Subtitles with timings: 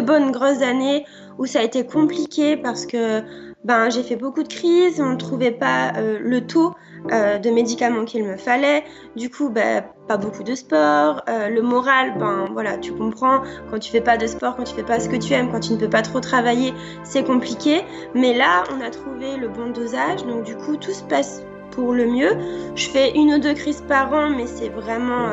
[0.00, 1.04] bonnes grosses années
[1.38, 3.22] où ça a été compliqué parce que
[3.64, 6.74] ben, j'ai fait beaucoup de crises, on ne trouvait pas euh, le taux
[7.12, 8.82] euh, de médicaments qu'il me fallait.
[9.14, 11.22] Du coup, ben, pas beaucoup de sport.
[11.28, 14.74] Euh, le moral, ben voilà, tu comprends, quand tu fais pas de sport, quand tu
[14.74, 16.74] fais pas ce que tu aimes, quand tu ne peux pas trop travailler,
[17.04, 17.82] c'est compliqué.
[18.14, 21.92] Mais là, on a trouvé le bon dosage, donc du coup, tout se passe pour
[21.92, 22.36] le mieux.
[22.74, 25.28] Je fais une ou deux crises par an, mais c'est vraiment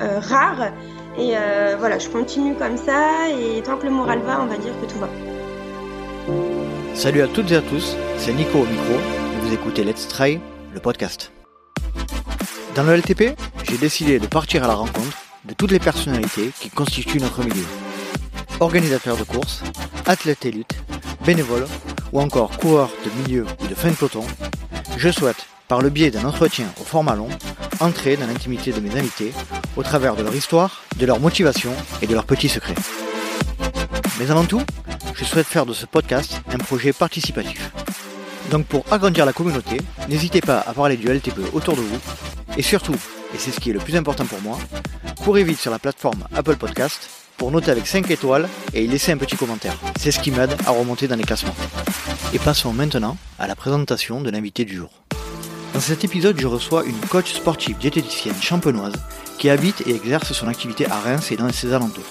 [0.00, 0.72] rare.
[1.18, 1.34] Et
[1.78, 4.86] voilà, je continue comme ça, et tant que le moral va, on va dire que
[4.92, 5.08] tout va.
[6.94, 8.94] Salut à toutes et à tous, c'est Nico au micro
[9.48, 10.40] vous écoutez Let's Try,
[10.74, 11.32] le podcast.
[12.74, 16.68] Dans le LTP, j'ai décidé de partir à la rencontre de toutes les personnalités qui
[16.68, 17.64] constituent notre milieu.
[18.60, 19.62] Organisateurs de courses,
[20.04, 20.76] athlètes élites,
[21.24, 21.66] bénévoles
[22.12, 24.24] ou encore coureurs de milieu ou de fin de peloton,
[24.98, 27.28] je souhaite, par le biais d'un entretien au format long,
[27.80, 29.32] entrer dans l'intimité de mes invités
[29.76, 31.72] au travers de leur histoire, de leur motivation
[32.02, 32.74] et de leurs petits secrets.
[34.18, 34.62] Mais avant tout,
[35.14, 37.70] je souhaite faire de ce podcast un projet participatif.
[38.50, 39.76] Donc pour agrandir la communauté,
[40.08, 41.98] n'hésitez pas à parler du LTP autour de vous.
[42.56, 42.96] Et surtout,
[43.34, 44.58] et c'est ce qui est le plus important pour moi,
[45.22, 49.12] courez vite sur la plateforme Apple Podcast pour noter avec 5 étoiles et y laisser
[49.12, 49.76] un petit commentaire.
[49.98, 51.54] C'est ce qui m'aide à remonter dans les classements.
[52.32, 54.90] Et passons maintenant à la présentation de l'invité du jour.
[55.74, 58.94] Dans cet épisode, je reçois une coach sportive diététicienne champenoise
[59.38, 62.04] qui habite et exerce son activité à Reims et dans ses alentours.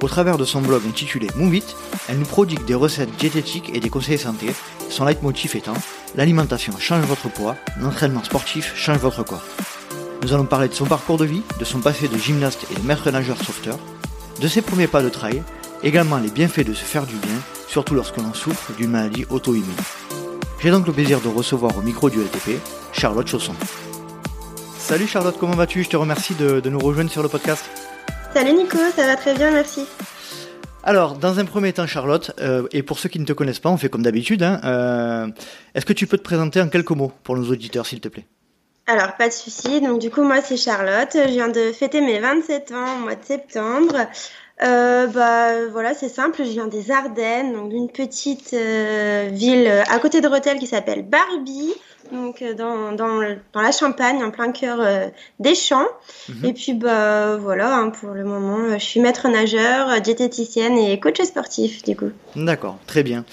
[0.00, 1.60] Au travers de son blog intitulé Move
[2.08, 4.48] elle nous prodigue des recettes diététiques et des conseils santé,
[4.90, 5.76] son leitmotiv étant
[6.14, 9.44] L'alimentation change votre poids, l'entraînement sportif change votre corps.
[10.22, 12.86] Nous allons parler de son parcours de vie, de son passé de gymnaste et de
[12.86, 13.78] maître nageur sauveteur,
[14.40, 15.42] de ses premiers pas de trail,
[15.82, 19.72] également les bienfaits de se faire du bien, surtout lorsque l'on souffre d'une maladie auto-immune.
[20.62, 22.60] J'ai donc le plaisir de recevoir au micro du LTP
[22.92, 23.54] Charlotte Chausson.
[24.78, 25.82] Salut Charlotte, comment vas-tu?
[25.82, 27.64] Je te remercie de nous rejoindre sur le podcast.
[28.32, 29.84] Salut Nico, ça va très bien, merci.
[30.84, 33.70] Alors, dans un premier temps, Charlotte, euh, et pour ceux qui ne te connaissent pas,
[33.70, 34.42] on fait comme d'habitude.
[34.42, 35.28] Hein, euh,
[35.74, 38.26] est-ce que tu peux te présenter en quelques mots pour nos auditeurs, s'il te plaît?
[38.86, 39.80] Alors, pas de souci.
[39.80, 41.10] Donc, du coup, moi, c'est Charlotte.
[41.12, 43.94] Je viens de fêter mes 27 ans au mois de septembre.
[44.62, 46.44] Euh, bah voilà, c'est simple.
[46.44, 51.74] Je viens des Ardennes, donc d'une petite ville à côté de Rethel qui s'appelle Barbie
[52.12, 53.20] donc euh, dans, dans,
[53.52, 55.08] dans, la Champagne, en plein cœur euh,
[55.40, 55.86] des champs.
[56.28, 56.44] Mhm.
[56.44, 60.98] Et puis bah voilà, hein, pour le moment, euh, je suis maître nageur, diététicienne et
[61.00, 62.10] coach sportif du coup.
[62.36, 63.24] D'accord, très bien.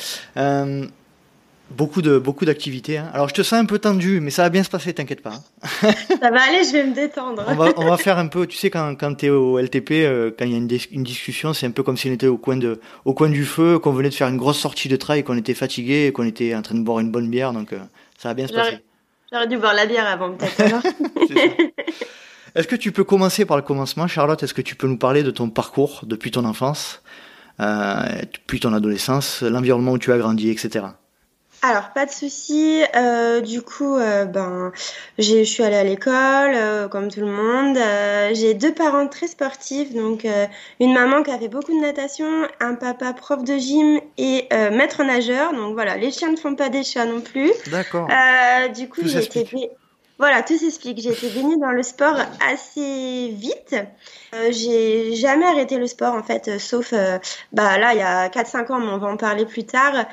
[1.72, 2.98] Beaucoup de beaucoup d'activités.
[2.98, 3.10] Hein.
[3.14, 5.34] Alors je te sens un peu tendu, mais ça va bien se passer, t'inquiète pas.
[5.34, 5.92] Hein.
[6.22, 7.44] ça va aller, je vais me détendre.
[7.48, 9.90] on, va, on va faire un peu, tu sais, quand, quand tu es au LTP,
[10.38, 12.38] quand il y a une, une discussion, c'est un peu comme si on était au
[12.38, 15.24] coin, de, au coin du feu, qu'on venait de faire une grosse sortie de trail,
[15.24, 17.54] qu'on était fatigué, qu'on était en train de boire une bonne bière.
[17.54, 17.74] Donc
[18.18, 18.80] ça va bien se passer.
[19.32, 20.60] J'aurais dû boire la bière avant, peut-être.
[22.56, 24.42] Est-ce que tu peux commencer par le commencement, Charlotte?
[24.42, 27.04] Est-ce que tu peux nous parler de ton parcours depuis ton enfance,
[27.60, 28.04] euh,
[28.34, 30.86] depuis ton adolescence, l'environnement où tu as grandi, etc.
[31.62, 32.84] Alors pas de souci.
[32.96, 34.72] Euh, du coup, euh, ben,
[35.18, 37.78] je suis allée à l'école euh, comme tout le monde.
[38.34, 40.26] j'ai deux parents très sportifs, donc
[40.80, 42.28] une maman qui a fait beaucoup de natation,
[42.60, 45.54] un papa prof de gym et maître nageur.
[45.54, 47.52] Donc voilà, les chiens ne font pas des chats non plus.
[47.68, 48.08] D'accord.
[48.74, 49.46] du coup, j'ai été
[50.20, 51.00] voilà, tout s'explique.
[51.00, 53.74] J'ai été baignée dans le sport assez vite.
[54.36, 57.18] Euh, j'ai jamais arrêté le sport en fait, euh, sauf euh,
[57.54, 60.06] bah là il y a 4-5 ans, mais on va en parler plus tard.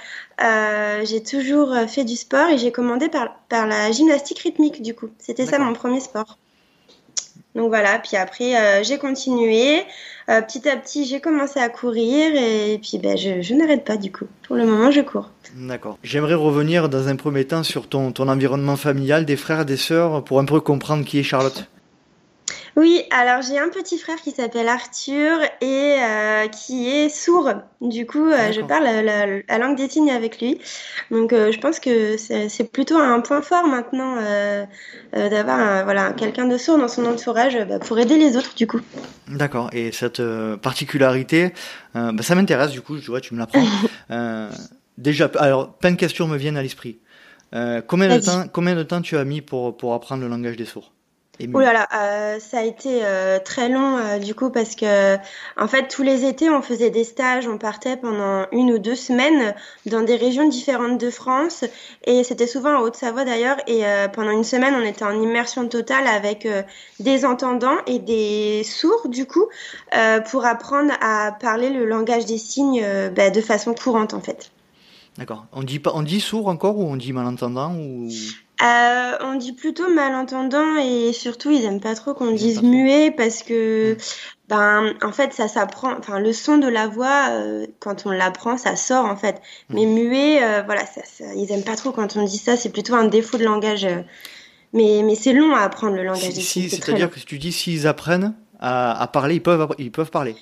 [0.45, 4.95] Euh, j'ai toujours fait du sport et j'ai commandé par, par la gymnastique rythmique du
[4.95, 5.09] coup.
[5.19, 6.39] C'était ça mon premier sport.
[7.55, 9.83] Donc voilà, puis après j'ai continué.
[10.27, 14.13] petit à petit j'ai commencé à courir et puis ben, je, je n'arrête pas du
[14.13, 14.27] coup.
[14.47, 15.31] Pour le moment je cours.
[15.55, 15.99] D'accord.
[16.03, 20.23] J'aimerais revenir dans un premier temps sur ton, ton environnement familial, des frères, des sœurs,
[20.23, 21.67] pour un peu comprendre qui est Charlotte.
[22.77, 27.51] Oui, alors j'ai un petit frère qui s'appelle Arthur et euh, qui est sourd.
[27.81, 30.61] Du coup, euh, je parle la, langue des signes avec lui.
[31.11, 34.17] Donc, euh, je pense que c'est plutôt un point fort maintenant
[35.13, 38.55] d'avoir voilà quelqu'un de sourd dans son entourage bah, pour aider les autres.
[38.55, 38.81] Du coup.
[39.29, 39.71] D'accord.
[39.73, 40.23] Et cette
[40.61, 41.55] particularité,
[41.95, 42.73] bah, ça m'intéresse.
[42.73, 43.65] Du coup, tu vois, tu me l'apprends.
[44.99, 46.99] déjà, alors plein de questions me viennent à l'esprit.
[47.87, 50.67] combien de temps, combien de temps tu as mis pour pour apprendre le langage des
[50.67, 50.93] sourds?
[51.53, 55.17] Oh là là, euh, ça a été euh, très long euh, du coup parce que
[55.59, 58.95] en fait tous les étés on faisait des stages, on partait pendant une ou deux
[58.95, 59.55] semaines
[59.85, 61.65] dans des régions différentes de France
[62.05, 63.83] et c'était souvent en Haute-Savoie d'ailleurs et
[64.15, 66.49] pendant une semaine on était en immersion totale avec
[67.01, 69.47] des entendants et des sourds du coup
[70.31, 72.85] pour apprendre à parler le langage des signes
[73.15, 74.51] bah, de façon courante en fait.
[75.19, 75.47] D'accord.
[75.53, 78.09] On dit pas, on dit sourd encore ou on dit malentendant ou?
[78.63, 83.43] Euh, on dit plutôt malentendant et surtout ils aiment pas trop qu'on dise muet parce
[83.43, 83.97] que mm.
[84.49, 88.57] ben en fait ça s'apprend enfin le son de la voix euh, quand on l'apprend
[88.57, 89.75] ça sort en fait mm.
[89.75, 91.03] mais muet euh, voilà ça,
[91.37, 93.87] ils aiment pas trop quand on dit ça c'est plutôt un défaut de langage
[94.73, 97.87] mais mais c'est long à apprendre le langage si, c'est-à-dire que si tu dis s'ils
[97.87, 100.35] apprennent à, à, parler ils peuvent ils peuvent parler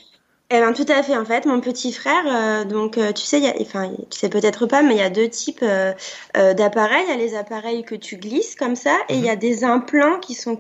[0.56, 1.16] eh ben, tout à fait.
[1.16, 4.66] En fait, mon petit frère, euh, donc tu sais, y a, enfin, tu sais peut-être
[4.66, 5.92] pas, mais il y a deux types euh,
[6.36, 7.04] euh, d'appareils.
[7.08, 9.40] Il y a les appareils que tu glisses comme ça, et il y a mhm.
[9.40, 10.56] des implants qui sont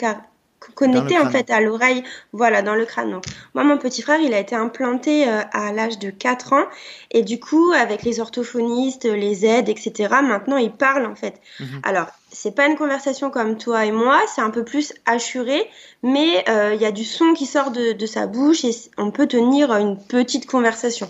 [0.74, 2.02] connectés en fait à l'oreille,
[2.32, 3.10] voilà, dans le crâne.
[3.10, 3.24] Donc,
[3.54, 6.64] moi, mon petit frère, il a été implanté à l'âge de 4 ans,
[7.10, 10.08] et du coup, avec les orthophonistes, les aides, etc.
[10.22, 11.40] Maintenant, il parle en fait.
[11.60, 11.80] Mhm.
[11.84, 15.70] Alors, c'est pas une conversation comme toi et moi, c'est un peu plus assuré,
[16.02, 19.26] mais euh, il y a du son qui sort de, sa bouche et on peut
[19.26, 21.08] tenir une petite conversation.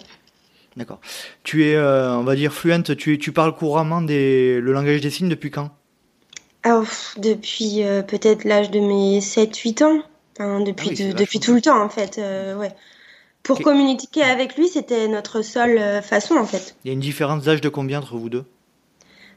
[0.77, 1.01] D'accord.
[1.43, 5.11] Tu es, euh, on va dire, fluente, tu, tu parles couramment des, le langage des
[5.11, 5.71] signes depuis quand?
[6.67, 6.85] Oh,
[7.17, 10.03] Depuis euh, peut-être l'âge de mes 7-8 ans.
[10.65, 12.19] depuis, ah depuis tout le temps, en fait.
[12.57, 12.73] ouais.
[13.43, 16.77] Pour communiquer avec lui, c'était notre seule façon, en fait.
[16.85, 18.45] Il y a une différence d'âge de combien entre vous deux?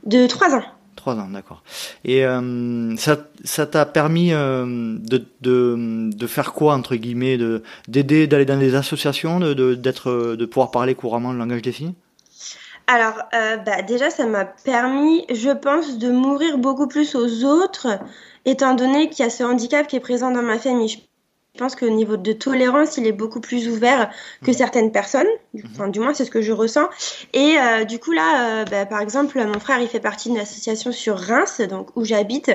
[0.06, 0.64] De 3 ans.
[0.98, 1.62] Trois ans, d'accord.
[2.04, 4.66] Et euh, ça, t'a permis euh,
[5.00, 10.46] de, de, faire quoi entre guillemets, de d'aider, d'aller dans des associations, de, d'être, de
[10.46, 11.94] pouvoir parler couramment le langage des signes?
[12.88, 18.00] Alors, euh, bah, déjà, ça m'a permis, je pense, de m'ouvrir beaucoup plus aux autres,
[18.46, 21.07] étant donné qu'il y a ce handicap qui est présent dans ma famille.
[21.58, 24.10] Pense qu'au niveau de tolérance, il est beaucoup plus ouvert
[24.44, 24.58] que mhm.
[24.58, 25.28] certaines personnes.
[25.54, 25.64] Mhm.
[25.72, 26.88] Enfin, du moins, c'est ce que je ressens.
[27.34, 30.40] Et euh, du coup, là, euh, bah, par exemple, mon frère, il fait partie d'une
[30.40, 32.52] association sur Reims, donc où j'habite,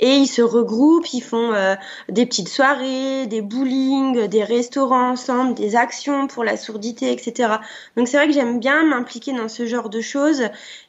[0.00, 1.74] et ils se regroupent, ils font euh,
[2.08, 7.54] des petites soirées, des bowling, des restaurants ensemble, des actions pour la sourdité, etc.
[7.96, 10.42] Donc, c'est vrai que j'aime bien m'impliquer dans ce genre de choses.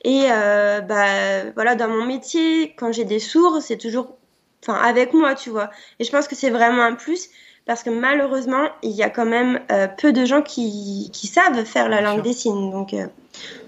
[0.03, 4.17] Et bah, voilà, dans mon métier, quand j'ai des sourds, c'est toujours
[4.63, 5.69] enfin avec moi, tu vois.
[5.99, 7.29] Et je pense que c'est vraiment un plus
[7.67, 11.65] parce que malheureusement, il y a quand même euh, peu de gens qui, qui, savent
[11.65, 12.71] faire la langue des signes.
[12.71, 13.07] Donc, euh,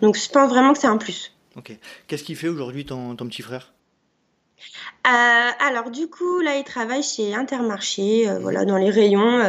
[0.01, 1.33] donc je pense vraiment que c'est un plus.
[1.57, 1.77] Ok.
[2.07, 3.73] Qu'est-ce qu'il fait aujourd'hui ton, ton, petit frère?
[5.07, 9.41] Euh, alors du coup là il travaille chez Intermarché, voilà dans les rayons.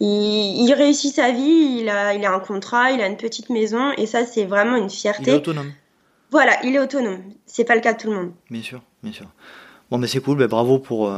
[0.00, 3.48] Il, il, réussit sa vie, il a, il a un contrat, il a une petite
[3.50, 5.24] maison et ça c'est vraiment une fierté.
[5.24, 5.72] Il est autonome.
[6.30, 7.22] Voilà, il est autonome.
[7.46, 8.32] C'est pas le cas de tout le monde.
[8.50, 9.26] Bien sûr, bien sûr.
[9.90, 11.12] Bon mais c'est cool, ben, bravo pour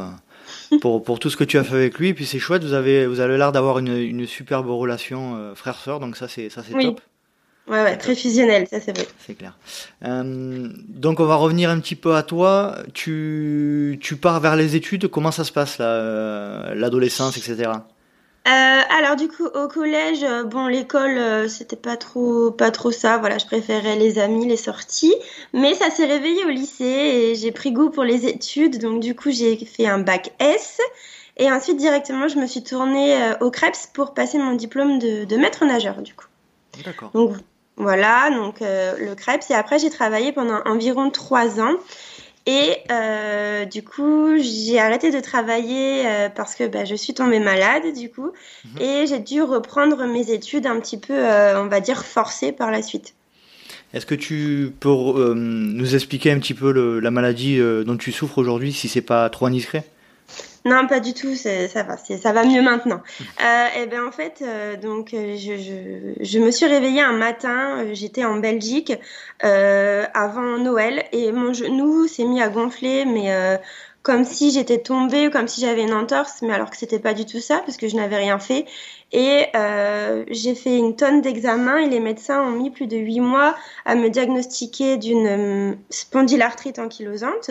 [0.80, 2.08] pour, pour tout ce que tu as fait avec lui.
[2.08, 5.54] Et puis c'est chouette, vous avez, vous avez l'air d'avoir une, une superbe relation euh,
[5.54, 7.00] frère-sœur, donc ça c'est, ça c'est top.
[7.66, 9.06] Ouais, ouais, très fusionnel, ça c'est vrai.
[9.26, 9.56] C'est clair.
[10.04, 12.76] Euh, donc on va revenir un petit peu à toi.
[12.92, 17.70] Tu, tu pars vers les études, comment ça se passe là, euh, l'adolescence, etc.
[18.46, 22.90] Euh, alors du coup au collège, euh, bon l'école euh, c'était pas trop pas trop
[22.90, 23.16] ça.
[23.16, 25.14] Voilà, je préférais les amis, les sorties.
[25.54, 28.78] Mais ça s'est réveillé au lycée et j'ai pris goût pour les études.
[28.78, 30.78] Donc du coup j'ai fait un bac S
[31.38, 35.36] et ensuite directement je me suis tournée au CREPS pour passer mon diplôme de, de
[35.36, 36.26] maître nageur du coup.
[36.84, 37.12] D'accord.
[37.14, 37.32] Donc
[37.76, 41.76] voilà, donc le CREPS et après j'ai travaillé pendant environ trois ans.
[42.46, 47.40] Et euh, du coup, j'ai arrêté de travailler euh, parce que bah, je suis tombée
[47.40, 48.32] malade, du coup,
[48.64, 48.82] mhm.
[48.82, 52.70] et j'ai dû reprendre mes études un petit peu, euh, on va dire, forcées par
[52.70, 53.14] la suite.
[53.94, 54.90] Est-ce que tu peux
[55.34, 59.46] nous expliquer un petit peu la maladie dont tu souffres aujourd'hui, si c'est pas trop
[59.46, 59.84] indiscret?
[60.64, 63.02] Non, pas du tout, ça va, ça va mieux maintenant.
[63.44, 67.02] Euh, et eh ben en fait, euh, donc euh, je, je, je, me suis réveillée
[67.02, 68.92] un matin, euh, j'étais en Belgique
[69.42, 73.58] euh, avant Noël et mon genou s'est mis à gonfler, mais
[74.02, 77.26] comme si j'étais tombée, comme si j'avais une entorse, mais alors que c'était pas du
[77.26, 78.66] tout ça parce que je n'avais rien fait.
[79.12, 79.46] Et
[80.30, 83.94] j'ai fait une tonne d'examens et les médecins ont mis plus de huit mois à
[83.94, 87.50] me diagnostiquer d'une spondylarthrite ankylosante,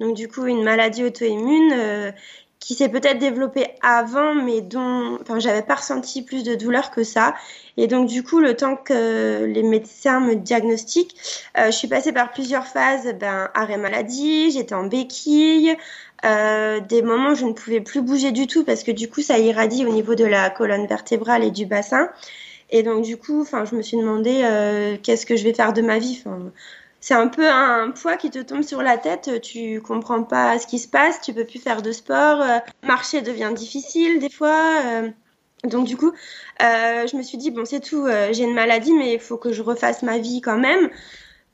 [0.00, 2.12] donc du coup une maladie auto-immune
[2.62, 7.02] qui s'est peut-être développé avant, mais dont, enfin, j'avais pas ressenti plus de douleur que
[7.02, 7.34] ça.
[7.76, 11.16] Et donc, du coup, le temps que les médecins me diagnostiquent,
[11.58, 15.76] euh, je suis passée par plusieurs phases, ben, arrêt maladie, j'étais en béquille,
[16.24, 19.22] euh, des moments où je ne pouvais plus bouger du tout parce que du coup,
[19.22, 22.10] ça irradie au niveau de la colonne vertébrale et du bassin.
[22.70, 25.82] Et donc, du coup, je me suis demandé euh, qu'est-ce que je vais faire de
[25.82, 26.22] ma vie?
[27.02, 30.68] C'est un peu un poids qui te tombe sur la tête, tu comprends pas ce
[30.68, 34.80] qui se passe, tu peux plus faire de sport, euh, marcher devient difficile des fois.
[34.86, 35.10] Euh.
[35.64, 36.12] donc du coup,
[36.62, 39.52] euh, je me suis dit bon c'est tout, j'ai une maladie mais il faut que
[39.52, 40.90] je refasse ma vie quand même.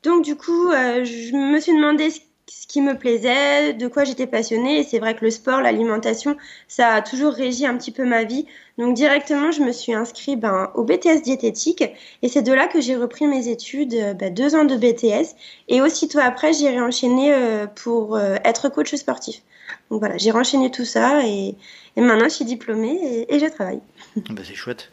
[0.02, 2.10] Donc du coup, je me suis demandé
[2.50, 4.80] ce qui me plaisait, de quoi j'étais passionnée.
[4.80, 6.36] Et c'est vrai que le sport, l'alimentation,
[6.66, 8.46] ça a toujours régi un petit peu ma vie.
[8.78, 11.84] Donc directement, je me suis inscrite ben, au BTS diététique.
[12.22, 15.34] Et c'est de là que j'ai repris mes études, euh, ben, deux ans de BTS.
[15.68, 19.42] Et aussitôt après, j'ai réenchaîné euh, pour euh, être coach sportif.
[19.90, 21.54] Donc voilà, j'ai renchaîné tout ça et,
[21.96, 23.80] maintenant je suis diplômée et, je travaille.
[24.16, 24.90] Ben, c'est chouette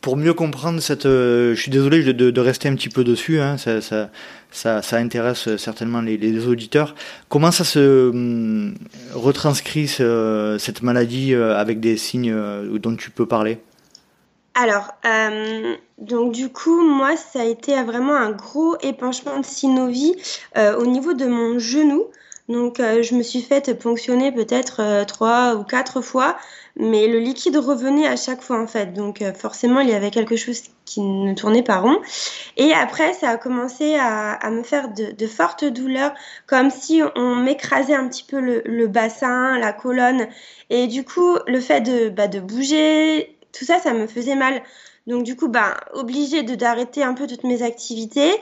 [0.00, 3.56] pour mieux comprendre cette, euh, je suis désolé de, rester un petit peu dessus, hein,
[3.58, 6.94] ça, intéresse certainement les, auditeurs.
[7.28, 8.74] Comment ça se hum,
[9.12, 13.58] retranscrit cette maladie euh, avec des signes euh, dont tu peux parler?
[14.54, 14.88] Alors,
[15.98, 20.16] donc du coup, moi, ça a été vraiment un gros épanchement de synovie
[20.56, 22.06] au niveau de mon genou.
[22.48, 26.36] Donc, je me suis faite ponctionner peut-être trois ou quatre fois
[26.80, 28.94] mais le liquide revenait à chaque fois en fait.
[28.94, 32.00] Donc euh, forcément, il y avait quelque chose qui ne tournait pas rond.
[32.56, 36.12] Et après, ça a commencé à, me faire de, fortes douleurs,
[36.46, 40.26] comme si on m'écrasait un petit peu le, bassin, la colonne.
[40.70, 44.62] Et du coup, le fait de, bah, de bouger, tout ça, ça me faisait mal.
[45.06, 48.32] Donc du coup, bah, obligée d'arrêter un peu toutes mes activités.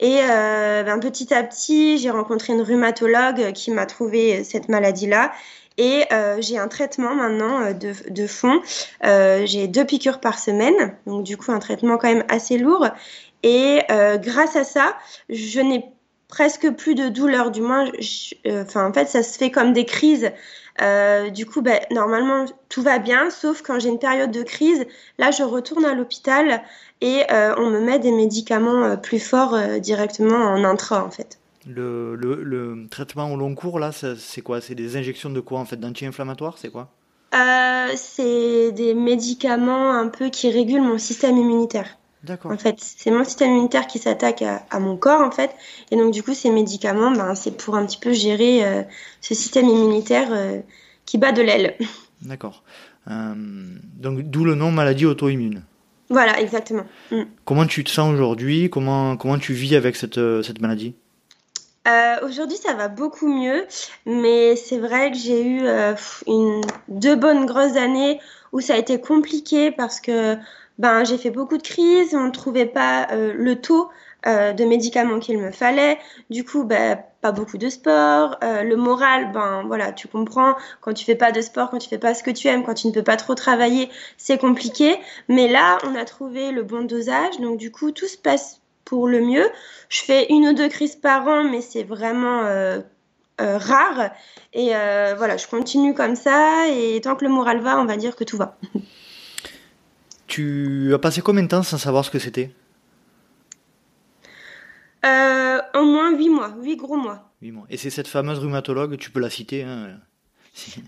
[0.00, 5.32] Et euh, ben, petit à petit, j'ai rencontré une rhumatologue qui m'a trouvé cette maladie-là.
[5.78, 8.60] Et euh, j'ai un traitement maintenant euh, de, fond.
[9.04, 12.86] Euh, j'ai deux piqûres par semaine, donc du coup un traitement quand même assez lourd.
[13.42, 13.82] Et
[14.16, 14.96] grâce à ça,
[15.28, 15.84] je n'ai
[16.26, 17.52] presque plus de douleur.
[17.52, 17.84] Du moins,
[18.48, 20.32] enfin en fait, ça se fait comme des crises.
[21.32, 24.84] du coup, ben, normalement tout va bien, sauf quand j'ai une période de crise.
[25.18, 26.60] Là, je retourne à l'hôpital
[27.00, 31.38] et on me met des médicaments plus forts directement en intra en fait.
[31.66, 34.60] Le, le, le, traitement au long cours, là, c'est quoi?
[34.60, 35.76] C'est des injections de quoi en fait?
[35.76, 36.92] D'anti-inflammatoires C'est quoi?
[37.34, 41.98] Euh, C'est des médicaments un peu qui régulent mon système immunitaire.
[42.22, 42.52] D'accord.
[42.52, 45.50] En fait, c'est mon système immunitaire qui s'attaque à, mon corps, en fait.
[45.90, 48.82] Et donc, du coup, ces médicaments, ben, c'est pour un petit peu gérer euh,
[49.20, 50.60] ce système immunitaire euh,
[51.04, 51.76] qui bat de l'aile.
[52.22, 52.62] D'accord.
[53.06, 55.62] donc, d'où le nom maladie auto-immune.
[56.10, 56.84] Voilà, exactement.
[57.10, 57.22] Mm.
[57.44, 58.70] Comment tu te sens aujourd'hui?
[58.70, 60.94] Comment, comment tu vis avec cette, cette maladie?
[61.86, 63.66] Euh, aujourd'hui, ça va beaucoup mieux,
[64.06, 65.94] mais c'est vrai que j'ai eu euh,
[66.88, 68.20] deux bonnes grosses années
[68.52, 70.36] où ça a été compliqué parce que
[70.78, 73.88] ben, j'ai fait beaucoup de crises, on ne trouvait pas euh, le taux
[74.24, 75.98] de médicaments qu'il me fallait.
[76.30, 78.36] Du coup, ben, pas beaucoup de sport.
[78.42, 81.98] le moral, ben voilà, tu comprends, quand tu fais pas de sport, quand tu fais
[81.98, 84.98] pas ce que tu aimes, quand tu ne peux pas trop travailler, c'est compliqué.
[85.28, 89.08] Mais là, on a trouvé le bon dosage, donc du coup, tout se passe pour
[89.08, 89.46] le mieux.
[89.90, 92.80] Je fais une ou deux crises par an, mais c'est vraiment euh,
[93.42, 94.10] euh, rare.
[94.54, 96.68] Et euh, voilà, je continue comme ça.
[96.70, 98.56] Et tant que le moral va, on va dire que tout va.
[100.28, 102.50] Tu as passé combien de temps sans savoir ce que c'était?
[105.04, 107.30] Au moins huit mois, huit gros mois.
[107.40, 107.66] mois.
[107.70, 110.00] Et c'est cette fameuse rhumatologue, tu peux la citer hein,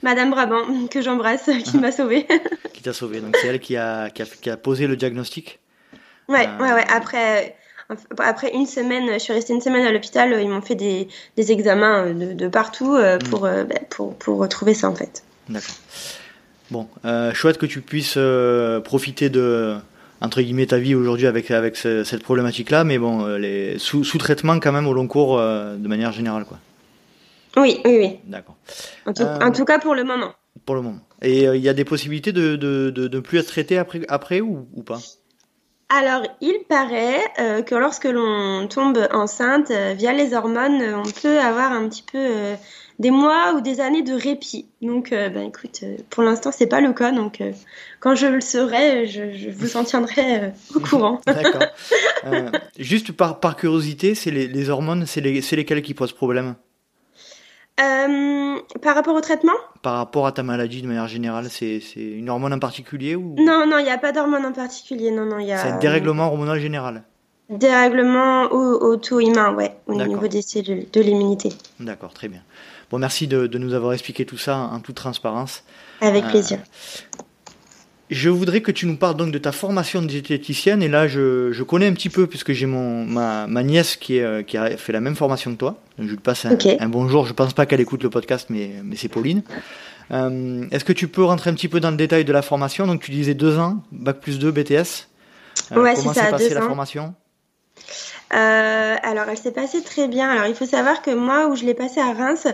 [0.03, 2.27] Madame Brabant, que j'embrasse, qui m'a sauvée.
[2.73, 3.21] qui t'a sauvé.
[3.21, 5.61] Donc c'est elle qui a, qui a, posé le diagnostic?
[6.29, 6.85] Ouais, ouais, ouais.
[6.91, 7.57] Après,
[8.19, 11.53] après une semaine, je suis restée une semaine à l'hôpital, ils m'ont fait des, des
[11.53, 13.23] examens euh, de, partout euh, mm.
[13.31, 15.23] pour, euh, bah, pour, pour retrouver ça en fait.
[15.49, 15.75] D'accord.
[16.71, 16.87] Bon,
[17.33, 18.19] chouette que tu puisses
[18.85, 19.77] profiter de
[20.21, 24.19] entre guillemets ta vie aujourd'hui avec avec cette problématique là, mais bon, les sous, sous
[24.19, 26.59] traitement quand même au long cours de manière générale quoi.
[27.57, 28.17] Oui, oui, oui.
[28.27, 28.57] D'accord.
[29.07, 29.13] En,
[29.47, 30.35] en, tout cas pour le moment.
[30.67, 31.01] Pour le moment.
[31.23, 34.43] Et il y a des possibilités de de, de, de plus être traité après après
[34.43, 34.99] ou, ou pas?
[35.91, 41.11] Alors, il paraît euh, que lorsque l'on tombe enceinte euh, via les hormones, euh, on
[41.11, 42.29] peut avoir un petit peu
[42.99, 44.67] des mois ou des années de répit.
[44.83, 47.13] Donc, ben écoute, pour l'instant, c'est pas le cas.
[47.13, 47.41] Donc,
[48.01, 51.21] quand je le saurai, je, vous en tiendrai au courant.
[51.27, 51.63] D'accord.
[52.79, 56.57] juste par, par curiosité, c'est les, les, hormones, c'est les, lesquelles qui posent problème?
[57.81, 59.53] Euh, par rapport au traitement?
[59.83, 63.35] Par rapport à ta maladie de manière générale, c'est une hormone en particulier ou?
[63.39, 65.11] Non, non, il n'y a pas d'hormone en particulier.
[65.11, 65.59] Non, non, y a.
[65.59, 67.05] C'est un dérèglement hormonal général.
[67.51, 71.51] Dérèglement auto-immun, ouais, au niveau des cellules, de l'immunité.
[71.81, 72.43] D'accord, très bien.
[72.91, 75.63] Bon, merci de, de, nous avoir expliqué tout ça en toute transparence.
[76.01, 76.59] Avec euh, plaisir.
[78.11, 80.83] Je voudrais que tu nous parles donc de ta formation de diététicienne.
[80.83, 84.17] Et là, je, je connais un petit peu, puisque j'ai mon ma, ma, nièce qui,
[84.17, 85.77] est, euh, qui a fait la même formation que toi.
[85.99, 87.27] Donc, je lui passe un, un bonjour.
[87.27, 89.43] Je pense pas qu'elle écoute le podcast, mais, mais c'est Pauline.
[90.11, 92.87] Euh, Est-ce que tu peux rentrer un petit peu dans le détail de la formation?
[92.87, 95.09] Donc, tu disais deux ans, bac plus 2 BTS.
[95.73, 97.15] Euh, ouais, comment s'est passée la formation?
[98.35, 100.29] Euh, alors, elle s'est passée très bien.
[100.31, 102.47] Alors, il faut savoir que moi, où je l'ai passée à Reims,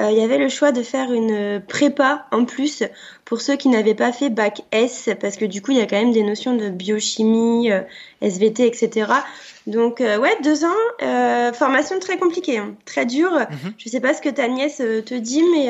[0.00, 2.82] euh, il y avait le choix de faire une prépa en plus
[3.24, 5.86] pour ceux qui n'avaient pas fait bac S, parce que du coup, il y a
[5.86, 7.80] quand même des notions de biochimie, euh,
[8.20, 9.10] SVT, etc.
[9.66, 13.32] Donc, ouais, deux ans, formation très compliquée, hein, très dure.
[13.32, 13.74] Mhm.
[13.78, 15.68] Je sais pas ce que ta nièce te dit, mais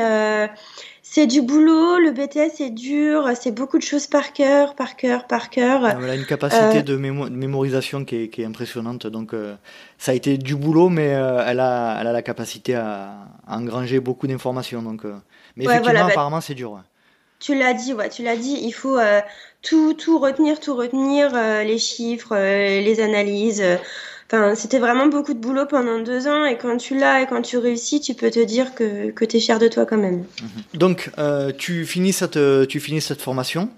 [1.15, 5.27] c'est du boulot, le BTS est dur, c'est beaucoup de choses par cœur, par cœur,
[5.27, 5.87] par cœur.
[5.87, 9.55] Elle a une capacité euh, de, mémorisation qui est, impressionnante, donc euh,
[9.99, 14.01] ça a été du boulot, mais euh, elle, a, elle a la capacité à, engranger
[14.01, 14.81] beaucoup d'informations.
[14.81, 15.05] Donc,
[15.57, 16.83] mais effectivement, bah, apparemment, c'est dur.
[17.41, 18.99] Tu l'as dit, ouais, tu l'as dit, il faut
[19.61, 23.63] tout, tout retenir, tout retenir, les chiffres, les analyses
[24.55, 27.59] c'était vraiment beaucoup de boulot pendant deux ans et quand tu l'as et quand tu
[27.59, 30.25] réussis, tu peux te dire que, que tu es fier de toi quand même.
[30.41, 30.79] Mhm.
[30.79, 33.69] Donc, euh, tu, finis cette, tu finis cette formation,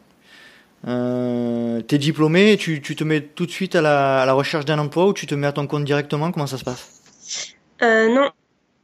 [0.86, 4.32] euh, tu es diplômé, tu, tu, te mets tout de suite à la, à la
[4.32, 7.02] recherche d'un emploi ou tu te mets à ton compte directement Comment ça se passe?
[7.82, 8.30] Euh, Non,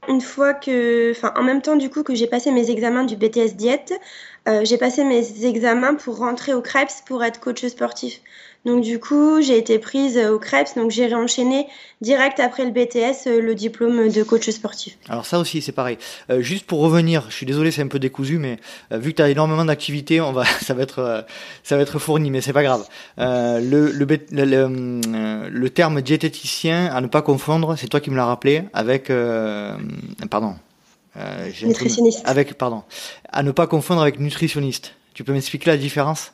[0.08, 3.16] une fois que, enfin, en même temps du coup que j'ai passé mes examens du
[3.16, 3.92] BTS Diète,
[4.48, 8.20] euh, j'ai passé mes examens pour rentrer au CREPS pour être coach sportif.
[8.66, 11.66] Donc du coup, j'ai été prise au CREPS, donc j'ai réenchaîné
[12.02, 14.98] direct après le BTS euh, le diplôme de coach sportif.
[15.08, 15.96] Alors ça aussi, c'est pareil.
[16.28, 18.58] Euh, juste pour revenir, je suis désolé, c'est un peu décousu, mais
[18.92, 21.24] euh, vu que tu as énormément d'activités, on va, ça va être,
[21.62, 22.86] ça va être fourni, mais c'est pas grave.
[23.16, 28.26] le, le, le, le, terme diététicien à ne pas confondre, c'est toi qui me l'as
[28.26, 29.10] rappelé avec,
[30.30, 30.54] pardon.
[31.62, 32.20] nutritionniste.
[32.26, 32.82] Avec, pardon,
[33.30, 34.94] à ne pas confondre avec nutritionniste.
[35.14, 36.32] Tu peux m'expliquer la différence?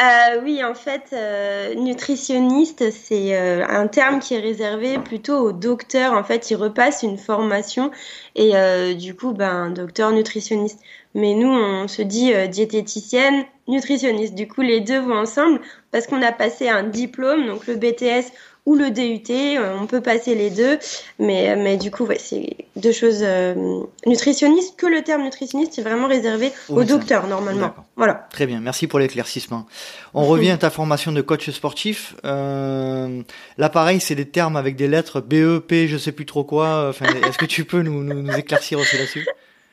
[0.00, 5.52] Euh, oui, en fait, euh, nutritionniste, c'est euh, un terme qui est réservé plutôt aux
[5.52, 6.14] docteurs.
[6.14, 7.92] En fait, ils repassent une formation
[8.34, 10.80] et du coup, ben, docteur nutritionniste.
[11.14, 14.34] Mais nous, on se dit diététicienne, nutritionniste.
[14.34, 15.60] Du coup, les deux vont ensemble
[15.92, 18.32] parce qu'on a passé un diplôme, donc le BTS
[18.66, 20.78] ou le DUT, euh, on peut passer les deux,
[21.18, 25.82] mais, mais du coup, ouais, c'est deux choses euh, nutritionnistes, que le terme nutritionniste est
[25.82, 27.74] vraiment réservé aux docteurs normalement.
[27.96, 28.26] Voilà.
[28.30, 29.66] Très bien, merci pour l'éclaircissement.
[30.14, 32.16] On revient à ta formation de coach sportif.
[32.24, 33.22] Euh,
[33.58, 36.44] là, pareil, c'est des termes avec des lettres B, E, P, je sais plus trop
[36.44, 36.88] quoi.
[36.88, 39.26] Enfin, Est-ce que tu peux nous, nous, éclaircir aussi là-dessus?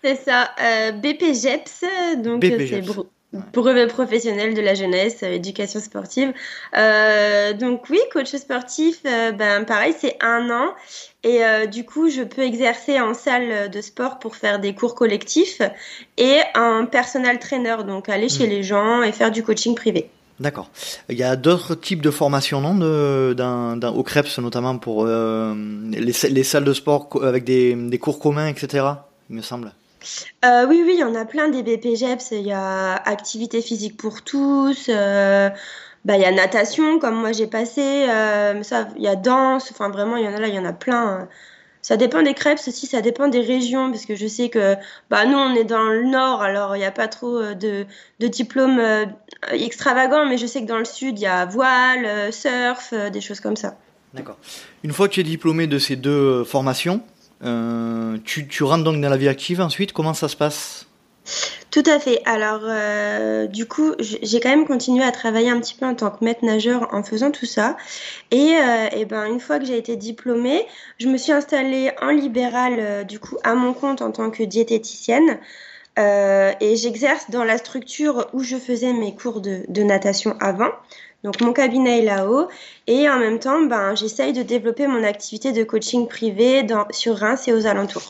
[0.04, 1.86] C'est ça, euh, BPGEPS,
[2.24, 2.82] donc c'est
[3.34, 6.34] brevet professionnel de la jeunesse, euh, éducation sportive.
[6.78, 10.74] Euh, donc oui, coach sportif, euh, ben pareil, c'est un an.
[11.24, 15.62] Et du coup, je peux exercer en salle de sport pour faire des cours collectifs
[16.18, 18.50] et un personal trainer, donc aller chez hmm.
[18.50, 20.10] les gens et faire du coaching privé.
[20.40, 20.72] D'accord.
[21.10, 26.12] Il y a d'autres types de formations, non, de, dans, au CREPS, notamment pour les,
[26.32, 28.84] les, salles de sport avec des, des cours communs, etc.,
[29.30, 29.72] il me semble.
[30.46, 32.32] Euh, oui, oui, il y en a plein des BPGEPS.
[32.32, 34.88] Il y a activité physique pour tous.
[34.90, 35.50] Euh,
[36.06, 38.08] bah, il y a natation, comme moi j'ai passé.
[38.10, 38.62] Euh,
[38.98, 39.72] il y a danse.
[39.72, 41.28] Enfin, vraiment, il y en a là, il y en a plein.
[41.84, 44.76] Ça dépend des crêpes aussi, ça dépend des régions, parce que je sais que
[45.10, 47.88] bah, nous, on est dans le nord, alors il n'y a pas trop de,
[48.20, 48.80] de diplômes
[49.52, 53.40] extravagants, mais je sais que dans le sud, il y a voile, surf, des choses
[53.40, 53.78] comme ça.
[54.14, 54.38] D'accord.
[54.84, 57.02] Une fois que tu es diplômé de ces deux formations,
[57.44, 60.88] euh, tu, rentres donc dans la vie active ensuite, comment ça se passe?
[61.70, 62.22] Tout à fait.
[62.26, 66.12] Alors, euh, du coup, j'ai quand même continué à travailler un petit peu en tant
[66.12, 67.78] que maître nageur en faisant tout ça.
[68.32, 70.66] Et, euh, et ben, une fois que j'ai été diplômée,
[70.98, 75.40] je me suis installée en libéral, du coup, à mon compte en tant que diététicienne.
[75.98, 80.72] Et j'exerce dans la structure où je faisais mes cours de natation avant.
[81.24, 82.48] Donc mon cabinet est là-haut
[82.88, 87.16] et en même temps, ben, j'essaye de développer mon activité de coaching privé dans, sur
[87.18, 88.10] Reims et aux alentours.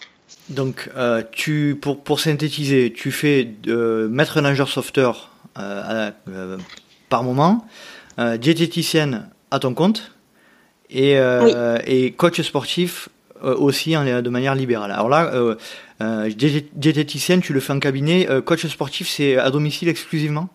[0.50, 6.58] Donc euh, tu, pour, pour synthétiser, tu fais euh, maître nageur sauveteur euh, euh,
[7.10, 7.66] par moment,
[8.18, 10.14] diététicienne à ton compte
[10.90, 11.18] et,
[11.86, 13.10] et coach sportif
[13.42, 14.92] aussi de manière libérale.
[14.92, 15.32] Alors là,
[16.30, 20.48] diététicienne, tu le fais en cabinet, coach sportif, c'est à domicile exclusivement?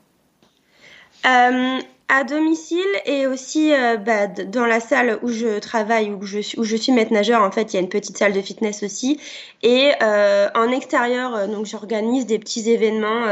[2.08, 6.92] À domicile et aussi euh, bah, dans la salle où je travaille, où je, suis
[6.92, 9.18] maître nageur, en fait, il y a une petite salle de fitness aussi.
[9.62, 13.26] Et euh, en extérieur, euh, donc j'organise des petits événements,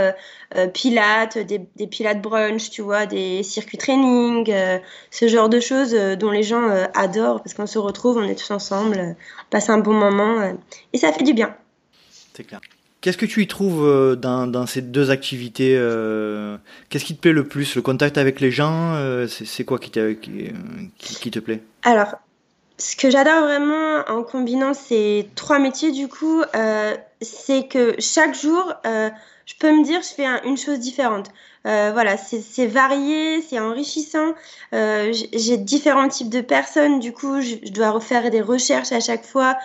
[0.72, 4.52] pilates, des, des, pilates brunch, tu vois, des circuits training,
[5.10, 8.52] ce genre de choses dont les gens adorent parce qu'on se retrouve, on est tous
[8.52, 10.54] ensemble, on passe un bon moment
[10.92, 11.56] et ça fait du bien.
[12.34, 12.60] C'est clair.
[13.04, 16.56] Qu'est-ce que tu y trouves euh, dans, ces deux activités euh,
[16.88, 19.90] Qu'est-ce qui te plaît le plus Le contact avec les gens euh, C'est quoi qui,
[19.90, 21.62] te plaît?
[21.82, 22.14] Alors,
[22.78, 26.44] ce que j'adore vraiment en combinant ces trois métiers, du coup,
[27.20, 31.28] c'est que chaque jour, je peux me dire, je fais une chose différente.
[31.64, 34.32] Voilà, c'est varié, c'est enrichissant.
[34.72, 39.58] J'ai différents types de personnes, du coup, je, dois refaire des recherches à chaque fois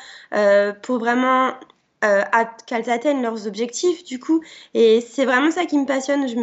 [0.82, 1.54] pour vraiment
[2.03, 2.23] euh,
[2.65, 4.41] qu'elles atteignent leurs objectifs, du coup.
[4.73, 6.27] Et c'est vraiment ça qui me passionne.
[6.27, 6.35] Je,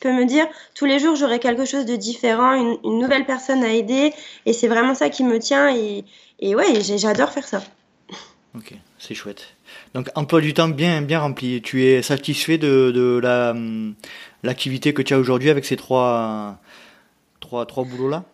[0.00, 3.72] peux me dire, tous les jours, j'aurai quelque chose de différent, une, nouvelle personne à
[3.72, 4.12] aider.
[4.46, 5.74] Et c'est vraiment ça qui me tient.
[5.74, 6.04] Et,
[6.54, 7.62] ouais, j'adore faire ça.
[8.54, 9.54] Ok, c'est chouette.
[9.94, 11.62] Donc emploi du temps bien bien rempli.
[11.62, 13.94] Tu es satisfait de, de la hum,
[14.42, 16.58] l'activité que tu as aujourd'hui avec ces trois
[17.40, 18.24] trois trois boulots là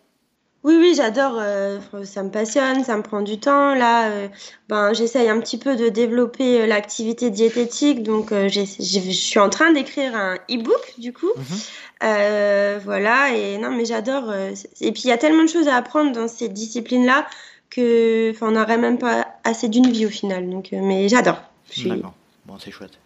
[0.64, 1.37] oui, oui, j'adore.
[1.38, 3.75] Euh, ça me passionne, ça me prend du temps.
[3.75, 4.29] Là, euh,
[4.68, 8.03] ben, j'essaye un petit peu de développer euh, l'activité diététique.
[8.03, 8.64] Donc, je
[9.12, 11.31] suis en train d'écrire un e-book, du coup.
[11.37, 12.81] Mhm.
[12.85, 13.35] voilà.
[13.35, 14.33] Et non, mais j'adore.
[14.35, 17.27] et puis, il y a tellement de choses à apprendre dans cette discipline-là
[17.71, 20.51] que, on n'aurait même pas assez d'une vie au final.
[20.51, 21.40] Donc, mais j'adore.
[21.85, 22.14] D'accord.
[22.47, 22.99] Bon, c'est chouette.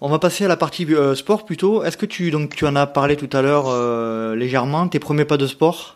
[0.00, 1.84] On va passer à la partie sport plutôt.
[1.84, 5.36] Est-ce que tu donc tu en as parlé tout à l'heure légèrement tes premiers pas
[5.36, 5.95] de sport?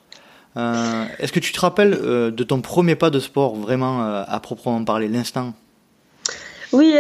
[0.56, 4.84] Euh, Est-ce que tu te rappelles de ton premier pas de sport vraiment à proprement
[4.84, 5.54] parler l'instant?
[6.72, 6.94] Oui,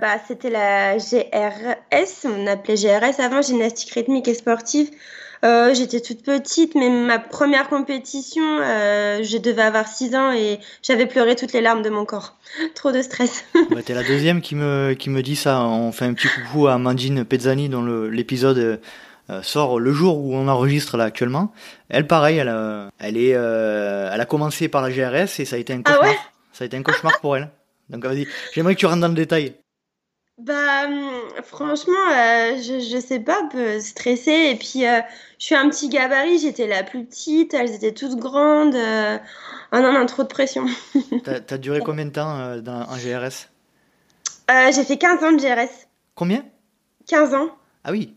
[0.00, 2.26] bah c'était la GRS.
[2.26, 4.90] On appelait GRS avant gymnastique rythmique et sportive.
[5.44, 10.58] Euh, j'étais toute petite, mais ma première compétition, euh, je devais avoir 6 ans et
[10.82, 12.36] j'avais pleuré toutes les larmes de mon corps.
[12.74, 13.44] Trop de stress.
[13.70, 15.60] bah, T'es la deuxième qui me, qui me dit ça.
[15.60, 18.76] On fait un petit coucou à Mandine Pezzani dont l'épisode euh,
[19.42, 21.52] sort le jour où on enregistre là actuellement.
[21.88, 25.58] Elle, pareil, elle, a, elle, est, elle a commencé par la GRS et ça a
[25.58, 26.14] été un ah cauchemar.
[26.52, 27.50] ça a été un cauchemar pour elle.
[27.88, 29.54] Donc vas-y, j'aimerais que tu rentres dans le détail.
[30.38, 33.48] Bah, hum, franchement, euh, je, je sais pas,
[33.80, 34.50] stressée.
[34.50, 35.00] Et puis, euh,
[35.38, 38.74] je suis un petit gabarit, j'étais la plus petite, elles étaient toutes grandes.
[38.74, 39.18] Euh...
[39.72, 40.66] Oh non, non, trop de pression.
[41.22, 43.48] T'as as duré combien de temps euh, dans, en GRS
[44.50, 45.86] euh, J'ai fait 15 ans de GRS.
[46.16, 46.44] Combien?
[47.06, 47.50] 15 ans.
[47.84, 48.14] Ah oui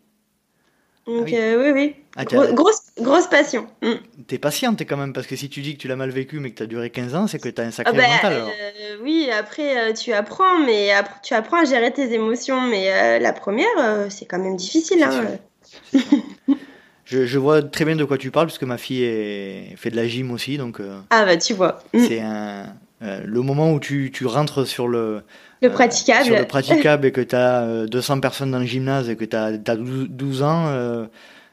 [1.08, 1.96] donc, ah oui, oui.
[2.18, 3.68] Ah, grosse, grosse passion.
[3.82, 3.94] Mm.
[4.28, 6.52] T'es patiente quand même, parce que si tu dis que tu l'as mal vécu mais
[6.52, 8.34] que tu as duré 15 ans, c'est que tu as un sacré ah bah, mental.
[8.34, 10.90] Euh, oui, après euh, tu apprends, mais
[11.24, 12.60] tu apprends à gérer tes émotions.
[12.62, 13.68] Mais euh, la première,
[14.10, 15.02] c'est quand même difficile.
[15.04, 15.38] Hein.
[17.06, 19.92] je, je, vois très bien de quoi tu parles, parce que ma fille est, fait
[19.92, 20.58] de la gym aussi.
[20.58, 21.80] Donc, ah bah tu vois.
[21.94, 22.00] Mm.
[22.00, 22.66] C'est un,
[23.00, 25.22] le moment où tu, tu rentres sur le,
[25.62, 26.26] le praticable.
[26.26, 29.36] sur le praticable et que tu as 200 personnes dans le gymnase et que tu
[29.36, 31.08] as, 12 ans,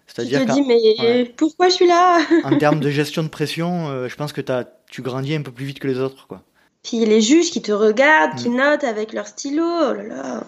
[0.06, 3.88] c'est-à-dire tu te dis, mais pourquoi je suis là En termes de gestion de pression,
[3.88, 6.26] euh, je pense que as, tu grandis un peu plus vite que les autres.
[6.26, 6.42] quoi.
[6.82, 8.56] Puis les juges qui te regardent, qui mm.
[8.56, 10.44] notent avec leur stylo, oh là là.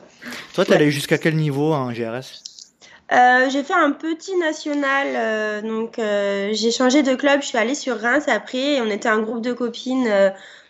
[0.55, 2.43] Toi, t'es allé jusqu'à quel niveau en GRS
[3.13, 7.41] euh, j'ai fait un petit national, euh, donc j'ai changé de club.
[7.41, 8.81] Je suis allée sur Reims après.
[8.81, 10.09] on était un groupe de copines,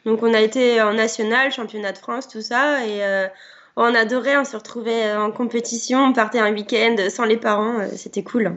[0.07, 3.29] donc on a été en national, championnat de France, tout ça, et
[3.77, 4.39] on adorait.
[4.39, 8.57] On se retrouvait en compétition, on partait un week-end sans les parents, c'était cool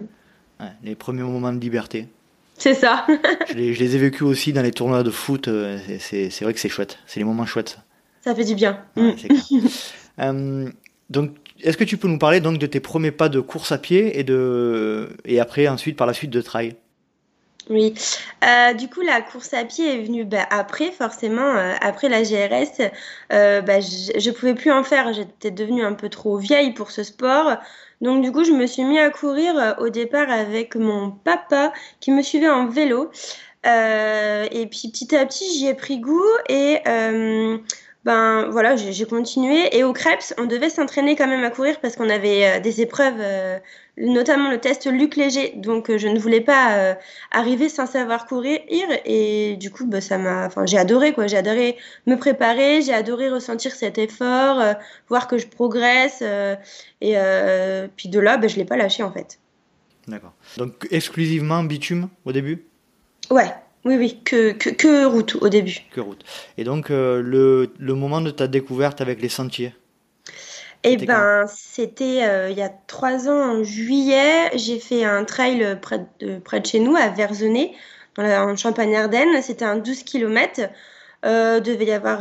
[0.84, 2.08] les premiers moments de liberté.
[2.58, 3.06] C'est ça.
[3.50, 5.48] je, les, ai vécus aussi dans les tournois de foot.
[5.48, 7.00] Euh, c'est vrai que c'est chouette.
[7.06, 7.80] C'est les moments chouettes.
[8.22, 8.36] Ça.
[8.36, 8.84] fait du bien.
[8.96, 9.12] Mm.
[10.22, 10.70] Euh,
[11.10, 11.32] donc,
[11.62, 14.20] est-ce que tu peux nous parler donc de tes premiers pas de course à pied
[14.20, 16.76] et de et après ensuite par la suite de trail?
[17.70, 17.94] Oui.
[18.44, 22.90] Euh, du coup, la course à pied est venue bah, après, forcément, après la GRS.
[23.30, 25.14] Bah, je, je pouvais plus en faire.
[25.14, 27.58] J'étais devenue un peu trop vieille pour ce sport.
[28.02, 31.74] Donc du coup, je me suis mis à courir euh, au départ avec mon papa
[32.00, 33.12] qui me suivait en vélo.
[33.66, 37.58] Euh, et puis petit à petit, j'y ai pris goût et euh,
[38.06, 39.76] ben voilà, j'ai continué.
[39.78, 43.22] Et au Krebs, on devait s'entraîner quand même à courir parce qu'on avait des épreuves,
[43.98, 45.54] notamment le test Luc Léger.
[45.58, 46.96] Donc je ne voulais pas
[47.32, 48.60] arriver sans savoir courir.
[49.06, 51.28] Et du coup, bah, ça m'a, enfin, j'ai adoré quoi.
[51.28, 54.64] J'ai adoré me préparer, j'ai adoré ressentir cet effort,
[55.10, 56.24] voir que je progresse.
[57.02, 59.40] Et euh, puis de là, ben, je ne l'ai pas lâché en fait.
[60.08, 60.34] D'accord.
[60.58, 62.64] Donc exclusivement bitume au début?
[63.30, 63.54] Ouais,
[63.90, 65.80] oui, oui, que, que, que, route au début.
[65.92, 66.24] Que route.
[66.60, 69.74] Et donc euh, le, le, moment de ta découverte avec les sentiers
[70.84, 75.80] Eh ben, c'était euh, il y a trois ans, en juillet, j'ai fait un trail
[75.82, 77.72] près de, près de chez nous, à Verzenay,
[78.16, 79.42] dans la, en Champagne-Ardenne.
[79.42, 80.70] C'était un 12 km.
[81.26, 82.20] Euh, devait y avoir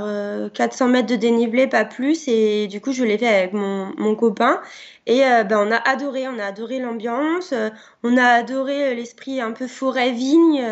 [0.53, 2.27] 400 euh, mètres de dénivelé, pas plus.
[2.27, 4.61] Et du coup, je l'ai fait avec mon, mon copain.
[5.07, 7.55] Et euh, ben, on a adoré, on a adoré l'ambiance,
[8.03, 10.65] on a adoré l'esprit un peu forêt-vigne.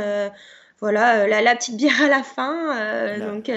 [0.80, 3.18] Voilà, la, la, petite bière à la fin.
[3.18, 3.50] donc,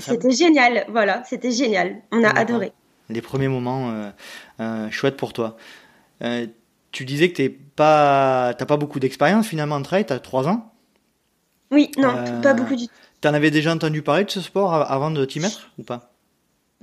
[0.00, 0.84] c'était génial.
[0.88, 1.96] Voilà, c'était génial.
[2.12, 2.72] On a adoré.
[3.08, 4.12] Les premiers moments
[4.90, 5.56] chouettes pour toi.
[6.90, 10.72] tu disais que tu pas, pas beaucoup d'expérience finalement en trail, as 3 ans?
[11.70, 12.94] Oui, non, pas beaucoup du tout.
[13.20, 16.13] T'en avais déjà entendu parler de ce sport avant de t'y mettre ou pas?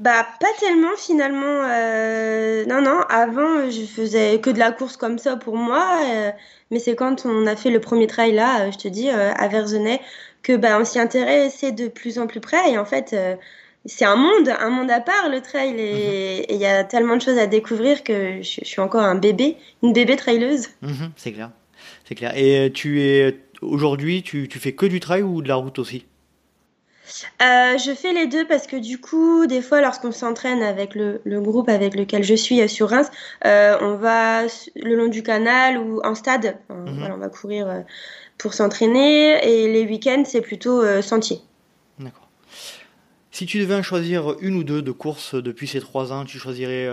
[0.02, 1.64] Bah pas tellement finalement.
[1.70, 6.32] Euh, non non, avant je faisais que de la course comme ça pour moi, euh,
[6.72, 9.48] mais c'est quand on a fait le premier trail là, euh, je te dis à
[9.48, 10.02] Verzenay,
[10.42, 13.16] que bah on s'y intéressait de plus en plus près et en fait
[13.86, 17.22] c'est un monde, un monde à part le trail et il y a tellement de
[17.22, 20.70] choses à découvrir que je, suis encore un bébé, une bébé traileuse.
[20.82, 21.52] Mhm, c'est clair,
[22.06, 22.36] c'est clair.
[22.36, 26.06] Et tu es aujourd'hui, tu, tu fais que du trail ou de la route aussi?
[27.42, 31.22] Euh, je fais les deux parce que du coup, des fois, lorsqu'on s'entraîne avec le,
[31.26, 33.10] groupe avec lequel je suis euh, sur Reims,
[33.46, 34.44] euh, on va
[34.76, 36.58] le long du canal ou en stade.
[36.70, 37.12] Mhm.
[37.14, 37.84] on va courir
[38.38, 41.42] pour s'entraîner et les week-ends, c'est plutôt sentier.
[42.00, 42.30] D'accord.
[43.32, 46.38] Si tu devais en choisir une ou deux de courses depuis ces trois ans, tu
[46.38, 46.88] choisirais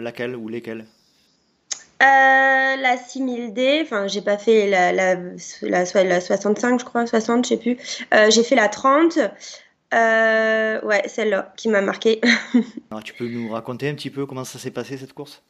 [0.00, 0.86] laquelle ou lesquelles?
[2.00, 5.14] La 6000D, enfin j'ai pas fait la, la,
[5.62, 7.78] la, 65 je crois, 60 je sais plus.
[8.30, 9.18] j'ai fait la 30,
[9.94, 12.20] euh, ouais, celle-là qui m'a marqué.
[13.04, 15.42] tu peux nous raconter un petit peu comment ça s'est passé cette course?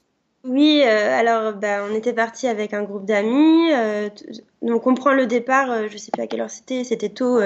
[0.45, 3.73] Oui, euh, alors bah, on était parti avec un groupe d'amis.
[3.73, 4.11] Euh,
[4.61, 7.39] donc on prend le départ, je sais pas à quelle heure c'était, c'était tôt,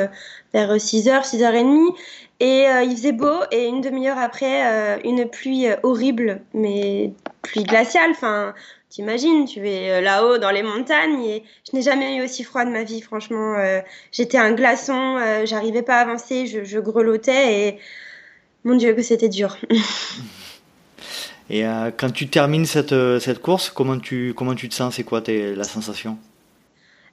[0.52, 1.94] vers 6h, 6h30.
[2.40, 8.11] Et il faisait beau et une demi-heure après, une pluie horrible, mais pluie glaciale.
[8.11, 8.54] Enfin,
[8.90, 12.64] T'imagines, tu es euh, là-haut dans les montagnes et je n'ai jamais eu aussi froid
[12.64, 13.55] de ma vie, franchement.
[13.59, 13.81] Euh,
[14.12, 17.79] j'étais un glaçon, euh, j'arrivais pas à avancer, je, grelottais et
[18.64, 19.59] mon Dieu que c'était dur.
[21.51, 21.64] et
[21.98, 24.94] quand tu termines cette, cette course, comment tu, comment tu te sens?
[24.94, 26.18] C'est quoi la sensation?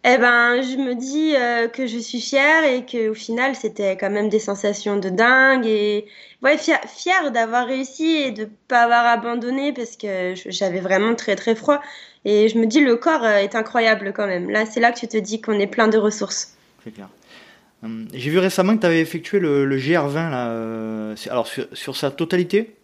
[0.07, 1.33] Eh ben, je me dis
[1.73, 5.65] que je suis fière et que au final, c'était quand même des sensations de dingue
[5.65, 6.05] et
[6.43, 11.55] ouais, fière, d'avoir réussi et de pas avoir abandonné parce que j'avais vraiment très très
[11.55, 11.81] froid.
[12.25, 14.49] Et je me dis, le corps euh, est incroyable quand même.
[14.49, 16.57] Là, c'est là que tu te dis qu'on est plein de ressources.
[16.83, 17.09] C'est clair.
[17.83, 22.09] Hum, j'ai vu récemment que tu avais effectué le, GR20 là, euh, alors sur, sa
[22.09, 22.75] totalité?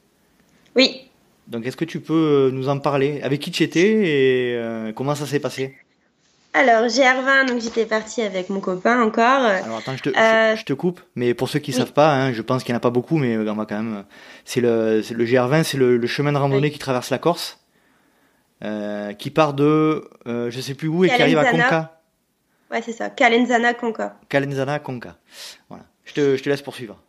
[0.75, 1.07] Oui.
[1.47, 3.19] Donc est-ce que tu peux euh, nous en parler?
[3.23, 5.75] Avec qui tu étais et comment ça s'est passé?
[6.53, 9.23] Alors, GR20, donc j'étais partie avec mon copain encore.
[9.23, 12.33] Alors attends, je te, je, te coupe, mais pour ceux qui ne savent pas, hein,
[12.33, 14.03] je pense qu'il n'y en a pas beaucoup, mais on va quand même.
[14.43, 17.59] C'est le, le GR20, c'est le, chemin de randonnée qui traverse la Corse,
[18.63, 22.01] euh, qui part de euh, je sais plus où et qui arrive à Conca.
[22.69, 24.17] Ouais, c'est ça, Calenzana Conca.
[24.27, 25.15] Calenzana Conca.
[25.69, 25.85] Voilà.
[26.03, 27.01] Je te, je te laisse poursuivre.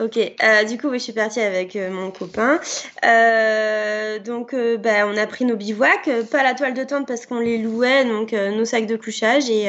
[0.00, 2.58] Ok, euh, du coup, je suis partie avec euh, mon copain.
[3.04, 7.38] Euh, donc, bah, on a pris nos bivouacs, pas la toile de tente parce qu'on
[7.38, 9.48] les louait, donc nos sacs de couchage.
[9.50, 9.66] Et,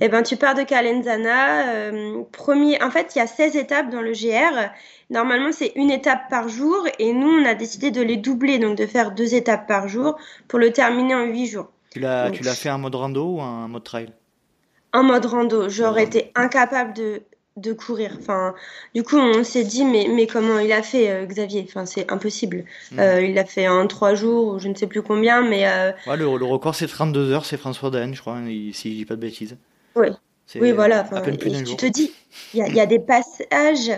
[0.00, 1.90] et ben, tu pars de Calenzana.
[2.30, 4.70] premier, en fait, il y a 16 étapes dans le GR.
[5.10, 6.86] Normalement, c'est une étape par jour.
[6.98, 10.16] Et nous, on a décidé de les doubler, donc de faire deux étapes par jour
[10.48, 11.68] pour le terminer en 8 jours.
[11.90, 14.08] Tu l'as, tu l'as fait en mode rando ou en mode trail?
[14.92, 15.68] En mode rando.
[15.68, 17.22] J'aurais été incapable de
[17.56, 18.16] de courir.
[18.18, 18.54] Enfin,
[18.94, 21.64] du coup, on s'est dit, mais, mais comment il a fait, euh, Xavier?
[21.68, 22.64] Enfin, c'est impossible.
[22.92, 22.98] Mm.
[22.98, 25.66] Euh, il l'a fait en trois jours, ou je ne sais plus combien, mais.
[25.66, 29.16] Euh, le, record, c'est 32 heures, c'est François Daen, je crois, si je dis pas
[29.16, 29.56] de bêtises.
[29.94, 30.08] Oui.
[30.56, 31.04] Oui, voilà.
[31.24, 32.12] tu te dis,
[32.52, 33.90] il y a, des passages,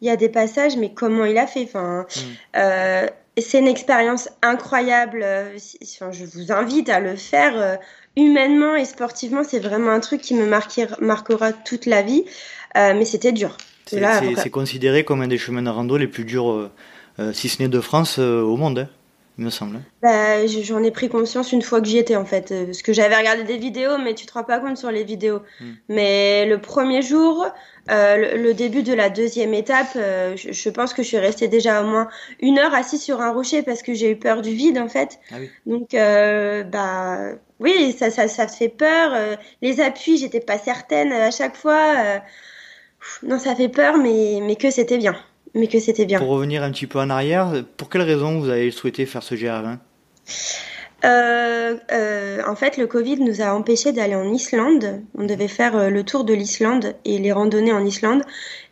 [0.00, 1.62] il y a des passages, mais comment il a fait?
[1.62, 2.06] Enfin.
[2.54, 3.08] Mm.
[3.38, 5.24] c'est une expérience incroyable.
[5.82, 7.78] Enfin, je vous invite à le faire
[8.16, 9.44] humainement et sportivement.
[9.44, 12.24] C'est vraiment un truc qui me marquera toute la vie.
[12.76, 13.56] Euh, mais c'était dur.
[13.86, 16.70] C'est considéré comme un des chemins de rando les plus durs, euh,
[17.18, 18.88] euh, si ce n'est de France, au monde, hein,
[19.38, 19.76] il me semble.
[19.76, 19.82] Hein.
[20.02, 22.52] Bah, J'en ai pris conscience une fois que j'y étais, en fait.
[22.66, 25.40] Parce que j'avais regardé des vidéos, mais tu te rends pas compte sur les vidéos.
[25.60, 25.72] Hmm.
[25.88, 27.46] Mais le premier jour,
[27.88, 32.08] le, début de la deuxième étape, je, pense que je suis restée déjà au moins
[32.40, 35.20] une heure assise sur un rocher parce que j'ai eu peur du vide, en fait.
[35.30, 35.50] Ah oui.
[35.66, 37.18] Donc, bah,
[37.60, 39.36] oui, ça, ça, ça fait peur.
[39.62, 42.20] les appuis, j'étais pas certaine à chaque fois.
[43.22, 45.16] Non, ça fait peur, mais, mais que c'était bien.
[45.54, 46.18] Mais que c'était bien.
[46.18, 49.34] Pour revenir un petit peu en arrière, pour quelle raison vous avez souhaité faire ce
[49.34, 49.78] GR20
[51.04, 55.02] euh, euh, en fait, le Covid nous a empêchés d'aller en Islande.
[55.16, 58.22] On devait faire euh, le tour de l'Islande et les randonnées en Islande.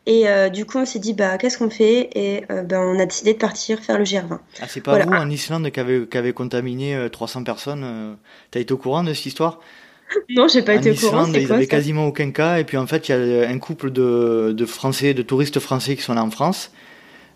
[0.07, 2.11] Et du coup, on s'est dit, bah, qu'est-ce qu'on fait?
[2.17, 4.41] Et ben, on a décidé de partir faire le GR20.
[4.61, 8.17] Ah, c'est pas vous en Islande qui avez, contaminé 300 personnes
[8.51, 9.61] T'as été au courant de cette histoire?
[10.31, 11.27] non, j'ai pas été au courant.
[11.33, 12.59] Ils n'avaient quasiment aucun cas.
[12.59, 15.97] Et puis en fait, il y a un couple de, de, Français, de touristes français
[15.97, 16.73] qui sont là en France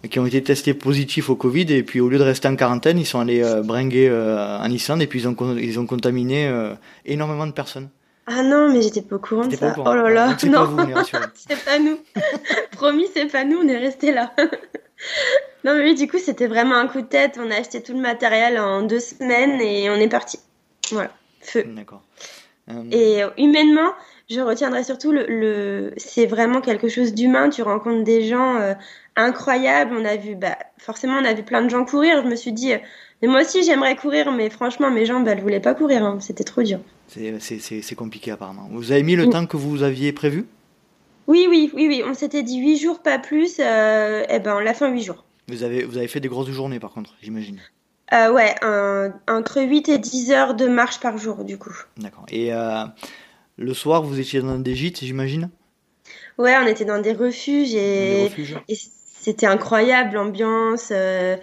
[0.08, 1.72] qui ont été testés positifs au Covid.
[1.72, 4.70] Et puis au lieu de rester en quarantaine, ils sont allés euh, bringuer euh, en
[4.70, 7.88] Islande et puis ils ont, ils ont contaminé euh, énormément de personnes.
[8.26, 9.74] Ah non, mais j'étais pas au courant de ça.
[9.78, 10.76] Oh là là, c'est non,
[11.34, 11.98] c'est pas nous.
[12.72, 14.32] Promis, c'est pas nous, on est resté là.
[15.64, 17.38] non mais oui, du coup, c'était vraiment un coup de tête.
[17.40, 20.40] On a acheté tout le matériel en deux semaines et on est parti.
[20.90, 21.64] Voilà, feu.
[21.68, 22.02] D'accord.
[22.70, 23.92] Euh, Et euh, humainement,
[24.28, 27.48] je retiendrai surtout le, c'est vraiment quelque chose d'humain.
[27.50, 28.74] Tu rencontres des gens euh,
[29.14, 29.94] incroyable.
[29.98, 32.22] On a vu, bah, forcément, on a vu plein de gens courir.
[32.22, 32.72] Je me suis dit,
[33.22, 36.04] mais moi aussi, j'aimerais courir, mais franchement, mes jambes, elles voulaient pas courir.
[36.04, 36.18] Hein.
[36.20, 36.80] C'était trop dur.
[37.08, 38.68] C'est compliqué, apparemment.
[38.70, 40.46] Vous avez mis le temps que vous aviez prévu?
[41.26, 42.02] Oui, oui, oui, oui.
[42.06, 43.56] On s'était dit 8 jours, pas plus.
[43.58, 45.24] Euh, et ben, on l'a fait en 8 jours.
[45.48, 47.60] Vous avez, vous avez fait des grosses journées, par contre, j'imagine
[48.12, 48.54] euh, Ouais,
[49.28, 51.74] entre 8 et 10 heures de marche par jour, du coup.
[51.96, 52.26] D'accord.
[52.28, 52.84] Et euh,
[53.56, 55.50] le soir, vous étiez dans des gîtes, j'imagine?
[56.38, 58.30] Ouais, on était dans des refuges et,
[58.68, 60.92] c'était incroyable l'ambiance.
[60.92, 61.36] Euh,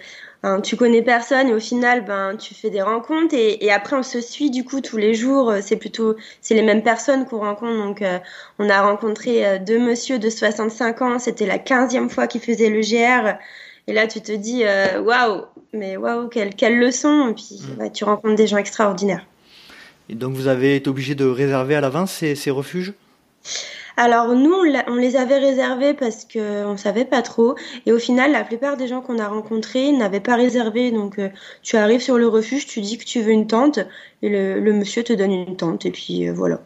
[0.62, 4.20] tu connais personne et au final, ben, tu fais des rencontres et, après on se
[4.20, 5.52] suit du coup tous les jours.
[5.62, 7.76] C'est plutôt, c'est les mêmes personnes qu'on rencontre.
[7.76, 8.18] Donc, euh,
[8.58, 11.18] on a rencontré deux monsieur de 65 ans.
[11.18, 13.38] C'était la quinzième fois qu'ils faisaient le GR.
[13.86, 15.42] Et là, tu te dis, waouh,
[15.72, 17.28] mais waouh, quelle, quelle leçon.
[17.28, 17.92] Et puis, mm.
[17.92, 19.26] tu rencontres des gens extraordinaires.
[20.08, 22.94] Et donc, vous avez été obligé de réserver à l'avance ces, ces refuges?
[23.96, 24.52] Alors nous,
[24.88, 27.54] on, les avait réservés parce qu'on ne savait pas trop.
[27.86, 30.90] Et au final, la plupart des gens qu'on a rencontrés n'avaient pas réservé.
[30.90, 31.28] Donc euh,
[31.62, 33.78] tu arrives sur le refuge, tu dis que tu veux une tente
[34.22, 35.86] et le, monsieur te donne une tente.
[35.86, 36.60] Et puis euh, voilà.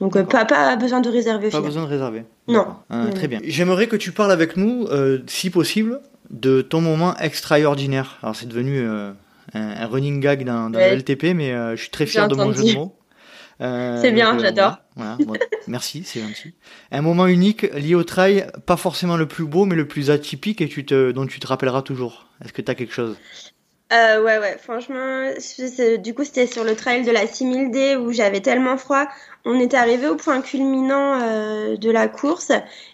[0.00, 1.48] Donc euh, pas, pas besoin de réserver.
[1.48, 2.24] Pas besoin de réserver.
[2.48, 2.66] Non.
[3.14, 3.40] très bien.
[3.44, 4.86] J'aimerais que tu parles avec nous,
[5.26, 8.18] si possible, de ton moment extraordinaire.
[8.22, 8.86] Alors c'est devenu
[9.54, 12.64] un, running gag dans, dans le LTP, mais je suis très fier de mon jeu
[12.64, 12.96] de mots.
[13.60, 14.78] Euh, c'est bien, j'adore.
[15.68, 16.54] merci, c'est gentil.
[16.90, 20.60] Un moment unique lié au trail, pas forcément le plus beau, mais le plus atypique
[20.60, 22.28] et tu te, dont tu te rappelleras toujours.
[22.44, 23.16] Est-ce que tu as quelque chose?
[23.92, 25.30] Euh, ouais, ouais, franchement,
[25.98, 29.06] du coup, c'était sur le trail de la 6000D où j'avais tellement froid.
[29.44, 32.50] On est arrivé au point culminant euh, de la course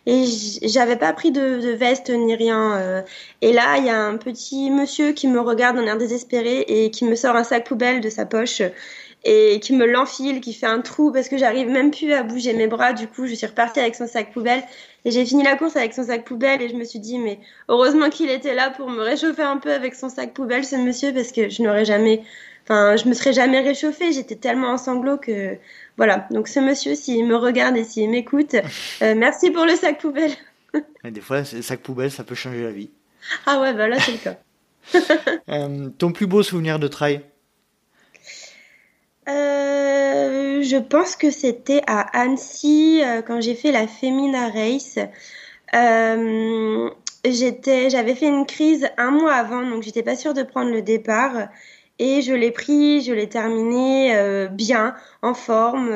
[0.06, 0.24] et
[0.62, 3.04] j'avais pas pris de, veste ni rien.
[3.40, 6.90] et là, il y a un petit monsieur qui me regarde en air désespéré et
[6.90, 8.60] qui me sort un sac poubelle de sa poche
[9.24, 12.54] et qui me l'enfile, qui fait un trou parce que j'arrive même plus à bouger
[12.54, 12.92] mes bras.
[12.92, 14.62] Du coup, je suis repartie avec son sac poubelle
[15.04, 17.38] et j'ai fini la course avec son sac poubelle et je me suis dit mais
[17.68, 21.12] heureusement qu'il était là pour me réchauffer un peu avec son sac poubelle ce monsieur
[21.12, 22.22] parce que je n'aurais jamais
[22.64, 25.56] enfin je me serais jamais réchauffée, j'étais tellement en sanglots que
[25.96, 26.26] voilà.
[26.30, 28.54] Donc ce monsieur s'il me regarde et s'il m'écoute,
[29.02, 30.32] euh, merci pour le sac poubelle.
[31.04, 32.90] des fois, le sac poubelle, ça peut changer la vie.
[33.44, 34.36] Ah ouais, bah là c'est le cas.
[35.50, 37.22] Euh, ton plus beau souvenir de trail?
[39.30, 44.98] Euh, je pense que c'était à Annecy euh, quand j'ai fait la Femina Race.
[45.74, 46.90] Euh,
[47.24, 51.48] j'avais fait une crise un mois avant, donc j'étais pas sûre de prendre le départ.
[51.98, 55.94] Et je l'ai pris, je l'ai terminé bien, en forme,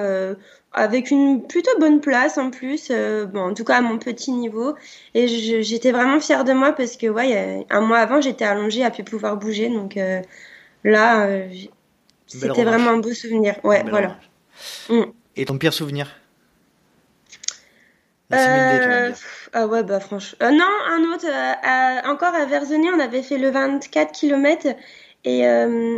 [0.72, 2.90] avec une plutôt bonne place en plus,
[3.32, 4.74] bon, en tout cas à mon petit niveau.
[5.14, 5.28] Et
[5.62, 9.02] j'étais vraiment fière de moi parce que ouais, un mois avant, j'étais allongée à plus
[9.02, 9.70] pouvoir bouger.
[9.70, 9.98] Donc
[10.84, 11.26] là,
[12.40, 13.56] c'était vraiment un beau souvenir.
[13.64, 14.16] Ouais, voilà.
[14.88, 15.04] Mm.
[15.36, 16.08] Et ton pire souvenir?
[18.32, 19.12] Euh,
[19.52, 20.38] ah ouais, bah franchement.
[20.42, 21.26] Euh, non, un autre.
[21.26, 24.68] Euh, encore à Verzenay, on avait fait le 24 km
[25.26, 25.42] et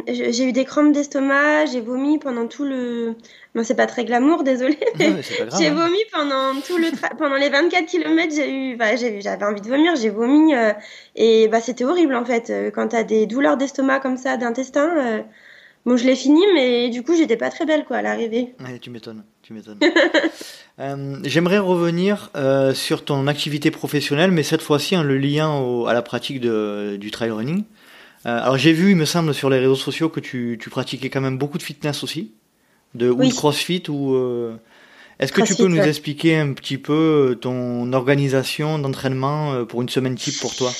[0.08, 3.14] j'ai eu des crampes d'estomac, j'ai vomi pendant tout le.
[3.54, 4.78] Bon, c'est pas très glamour, désolé.
[4.98, 5.74] j'ai hein.
[5.74, 8.34] vomi pendant tout le pendant les 24 km.
[8.34, 10.52] J'ai eu, bah, j'avais envie de vomir, j'ai vomi
[11.14, 12.52] et bah c'était horrible en fait.
[12.74, 15.24] Quand t'as des douleurs d'estomac comme ça, d'intestin
[15.86, 18.54] Bon, je l'ai fini, mais du coup, j'étais pas très belle quoi à l'arrivée.
[18.58, 19.78] Ouais, tu m'étonnes, tu m'étonnes.
[20.80, 25.94] euh, J'aimerais revenir euh, sur ton activité professionnelle, mais cette fois-ci en le liant à
[25.94, 27.62] la pratique de, du trail running.
[28.26, 31.08] Euh, alors j'ai vu, il me semble, sur les réseaux sociaux que tu, tu pratiquais
[31.08, 32.32] quand même beaucoup de fitness aussi,
[32.96, 34.16] de, ou de CrossFit ou.
[34.16, 34.56] Euh,
[35.20, 40.14] est-ce que tu peux nous expliquer un petit peu ton organisation d'entraînement pour une semaine
[40.14, 40.70] type pour toi?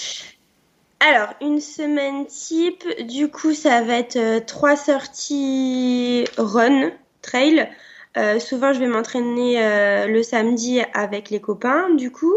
[1.00, 7.68] Alors, une semaine type, du coup, ça va être euh, trois sorties run, trail.
[8.16, 12.34] Euh, souvent, je vais m'entraîner euh, le samedi avec les copains, du coup.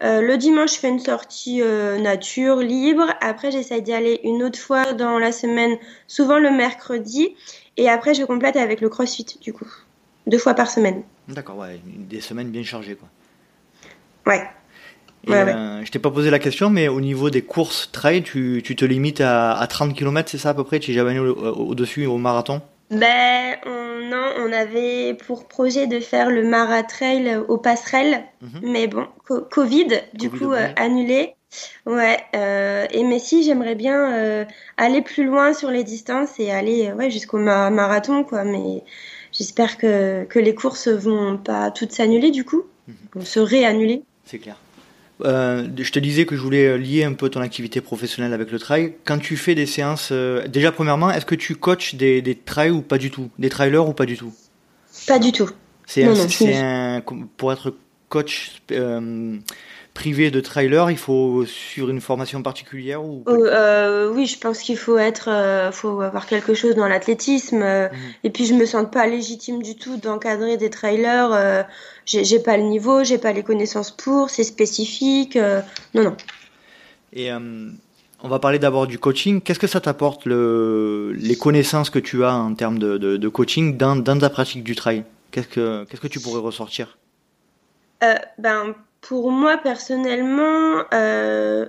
[0.00, 3.12] le dimanche, je fais une sortie nature, libre.
[3.20, 7.34] Après, j'essaie d'y aller une autre fois dans la semaine, souvent le mercredi.
[7.76, 9.68] Et après, je complète avec le crossfit, du coup.
[10.28, 11.02] Deux fois par semaine.
[11.26, 11.80] D'accord, ouais.
[11.84, 13.08] Des semaines bien chargées, quoi.
[14.26, 14.46] Ouais.
[15.28, 18.76] Euh, je t'ai pas posé la question, mais au niveau des courses trail, tu, tu
[18.76, 21.20] te limites à, à 30 km, c'est ça à peu près Tu n'es jamais allé
[21.20, 22.60] au-dessus au, marathon?
[22.90, 28.60] Ben, on, non, on avait pour projet de faire le maratrail aux passerelles, mhm.
[28.62, 29.06] mais bon,
[29.50, 31.34] Covid, du coup, euh, annulé.
[31.86, 34.44] Ouais, euh, et mais si j'aimerais bien euh,
[34.76, 38.44] aller plus loin sur les distances et aller ouais, jusqu'au marathon, quoi.
[38.44, 38.82] Mais
[39.32, 42.94] j'espère que, que les courses vont pas toutes s'annuler, du coup, mhm.
[43.14, 44.02] vont se réannuler.
[44.24, 44.56] C'est clair.
[45.24, 48.58] Euh, je te disais que je voulais lier un peu ton activité professionnelle avec le
[48.58, 48.94] trail.
[49.04, 52.70] Quand tu fais des séances, euh, déjà premièrement, est-ce que tu coaches des, des trails
[52.70, 53.30] ou pas du tout?
[53.38, 54.32] Des trailers ou pas du tout?
[55.06, 55.50] Pas du tout.
[55.86, 57.02] C'est un,
[57.36, 57.74] pour être
[58.08, 59.38] coach euh,
[59.98, 64.76] privé de trailer, il faut sur une formation particulière ou euh, Oui, je pense qu'il
[64.76, 67.62] faut être, euh, faut avoir quelque chose dans l'athlétisme.
[67.62, 67.98] Euh, mhm.
[68.22, 71.66] Et puis je me sens pas légitime du tout d'encadrer des trailers.
[72.06, 75.36] j'ai pas le niveau, j'ai pas les connaissances pour, c'est spécifique.
[75.94, 76.16] non, non.
[77.12, 79.40] Et on va parler d'abord du coaching.
[79.40, 83.76] Qu'est-ce que ça t'apporte le, les connaissances que tu as en termes de, de, coaching
[83.76, 85.02] dans, dans ta pratique du trail?
[85.32, 86.98] Qu'est-ce que qu'est-ce que tu pourrais ressortir?
[88.38, 91.66] Ben pour moi, personnellement, euh,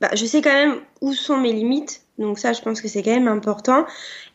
[0.00, 2.02] bah, je sais quand même où sont mes limites.
[2.18, 3.86] Donc ça, je pense que c'est quand même important.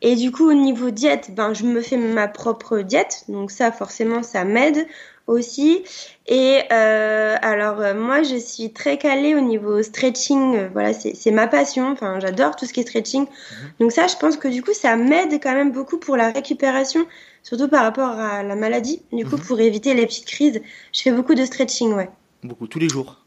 [0.02, 3.26] Et du coup, au niveau diète, ben, je me fais ma propre diète.
[3.28, 4.88] Donc ça, forcément, ça m'aide
[5.28, 5.84] aussi.
[6.28, 10.70] Et euh, alors, euh, moi, je suis très calée au niveau stretching.
[10.72, 11.92] voilà, c'est ma passion.
[11.92, 13.24] Enfin, j'adore tout ce qui est stretching.
[13.24, 13.72] Mhm.
[13.80, 17.06] Donc ça, je pense que du coup, ça m'aide quand même beaucoup pour la récupération,
[17.44, 19.02] surtout par rapport à la maladie.
[19.12, 19.44] Du coup, mhm.
[19.44, 20.62] pour éviter les petites crises,
[20.94, 22.10] je fais beaucoup de stretching, ouais.
[22.48, 23.18] Beaucoup, tous les jours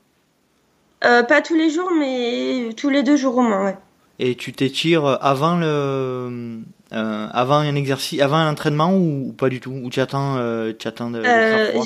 [1.04, 3.76] euh, Pas tous les jours, mais tous les deux jours au moins, ouais.
[4.18, 6.60] Et tu t'étires avant le,
[6.92, 9.70] euh, avant un exercice, avant un entraînement ou, pas du tout?
[9.70, 11.84] Ou tu attends, euh, tu attends d'être à froid?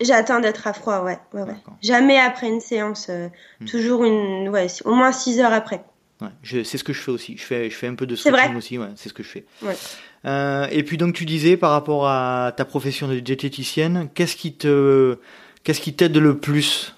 [0.00, 1.18] J'attends d'être à froid, ouais.
[1.32, 1.56] ouais, ouais.
[1.82, 3.64] Jamais après une séance, hmm.
[3.64, 5.82] toujours une, ouais, au moins 6 heures après.
[6.20, 6.28] Ouais,
[6.64, 7.36] c'est ce que je fais aussi.
[7.36, 9.44] Je fais, je fais un peu de stretching aussi, ouais, c'est ce que je fais.
[9.62, 10.68] Ouais.
[10.70, 15.18] et puis donc tu disais par rapport à ta profession de diététicienne, qu'est-ce qui te
[15.66, 16.94] Qu'est-ce qui t'aide le plus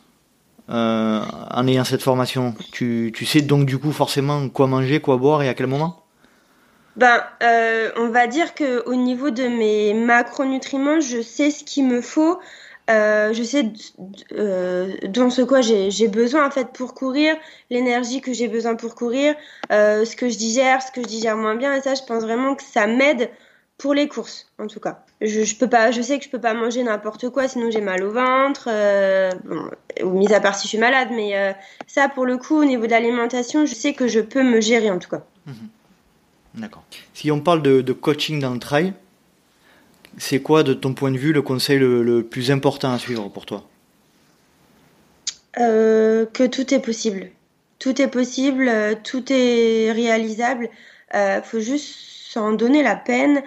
[0.69, 2.55] euh, en ayant cette formation?
[2.71, 6.05] Tu, sais donc du coup forcément quoi manger, quoi boire et à quel moment?
[6.95, 7.23] Ben,
[7.97, 12.41] on va dire que au niveau de mes macronutriments, je sais ce qu'il me faut.
[12.91, 13.73] Euh, je sais
[15.09, 17.37] dans ce quoi j'ai besoin en fait pour courir,
[17.71, 19.35] l'énergie que j'ai besoin pour courir,
[19.71, 22.55] ce que je digère, ce que je digère moins bien et ça je pense vraiment
[22.55, 23.31] que ça m'aide
[23.79, 25.05] pour les courses, en tout cas.
[25.21, 27.81] Je, je, peux pas, je sais que je peux pas manger n'importe quoi, sinon j'ai
[27.81, 29.71] mal au ventre, euh, bon,
[30.19, 31.53] mis à part si je suis malade, mais euh,
[31.87, 34.91] ça, pour le coup, au niveau de l'alimentation, je sais que je peux me gérer,
[34.91, 35.23] en tout cas.
[35.47, 35.55] Mhm.
[36.57, 36.83] D'accord.
[37.15, 38.95] Si on parle de, coaching dans le trail,
[40.19, 43.47] c'est quoi, de ton point de vue, le conseil le, plus important à suivre pour
[43.47, 43.65] toi?
[45.59, 47.31] Euh, Que tout est possible.
[47.79, 48.69] Tout est possible,
[49.05, 50.69] tout est réalisable.
[51.15, 51.95] Il faut juste
[52.29, 53.43] s'en donner la peine.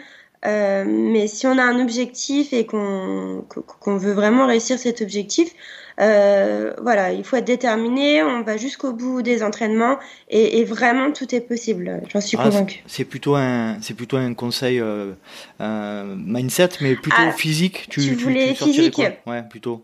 [0.46, 5.54] Euh, mais si on a un objectif et qu'on qu'on veut vraiment réussir cet objectif,
[6.00, 8.24] euh, voilà, il faut être déterminé.
[8.24, 12.02] On va jusqu'au bout des entraînements et, et, vraiment tout est possible.
[12.12, 12.82] J'en suis ah, convaincue.
[12.88, 15.14] C'est plutôt un, c'est plutôt un conseil euh,
[15.60, 17.88] mindset, mais plutôt ah, physique.
[17.90, 19.84] Tu, tu, voulais physique Ouais, plutôt.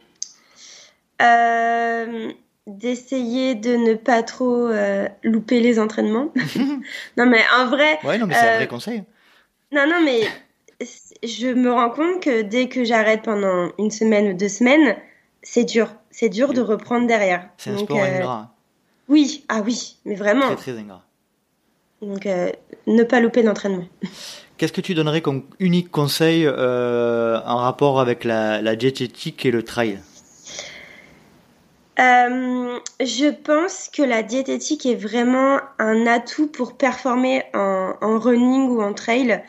[2.66, 4.72] d'essayer de ne pas trop
[5.24, 6.34] louper les entraînements.
[7.18, 8.00] non mais en vrai.
[8.04, 9.04] Ouais, non mais c'est un vrai conseil.
[9.72, 10.22] Non non mais
[11.24, 14.96] je me rends compte que dès que j'arrête pendant une semaine ou deux semaines,
[15.42, 15.90] c'est dur.
[16.12, 17.50] C'est dur de reprendre derrière.
[17.58, 18.54] C'est un sport euh, ingrat.
[19.08, 20.48] Oui, ah oui, mais vraiment.
[20.48, 21.04] Très très ingrat.
[22.02, 22.52] Donc euh,
[22.86, 23.86] ne pas louper l'entraînement.
[24.58, 29.52] Qu'est-ce que tu donnerais comme unique conseil euh, en rapport avec la, la, diététique et
[29.52, 30.00] le trail?
[33.00, 38.82] Je pense que la diététique est vraiment un atout pour performer en, en running ou
[38.82, 39.44] en trail.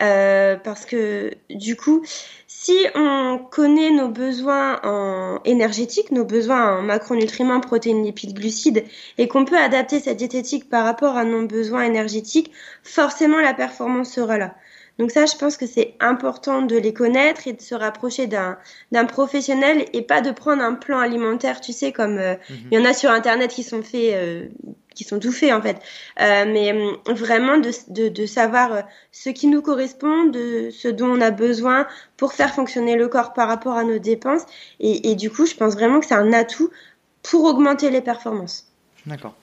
[0.00, 2.04] Euh, parce que du coup,
[2.48, 8.84] si on connaît nos besoins en énergétiques, nos besoins en macronutriments, protéines, lipides, glucides,
[9.18, 12.50] et qu'on peut adapter sa diététique par rapport à nos besoins énergétiques,
[12.82, 14.56] forcément la performance sera là.
[14.98, 19.04] Donc ça, je pense que c'est important de les connaître et de se rapprocher d'un
[19.06, 22.56] professionnel et pas de prendre un plan alimentaire, tu sais, comme euh, mhm.
[22.70, 24.46] il y en a sur Internet qui sont faits euh,
[24.94, 25.76] qui sont tout faits en fait.
[26.20, 31.08] Euh, mais hum, vraiment de, de, de, savoir ce qui nous correspond, de ce dont
[31.08, 31.86] on a besoin
[32.16, 34.42] pour faire fonctionner le corps par rapport à nos dépenses.
[34.78, 36.70] Et, et du coup, je pense vraiment que c'est un atout
[37.22, 38.68] pour augmenter les performances.
[39.06, 39.34] D'accord.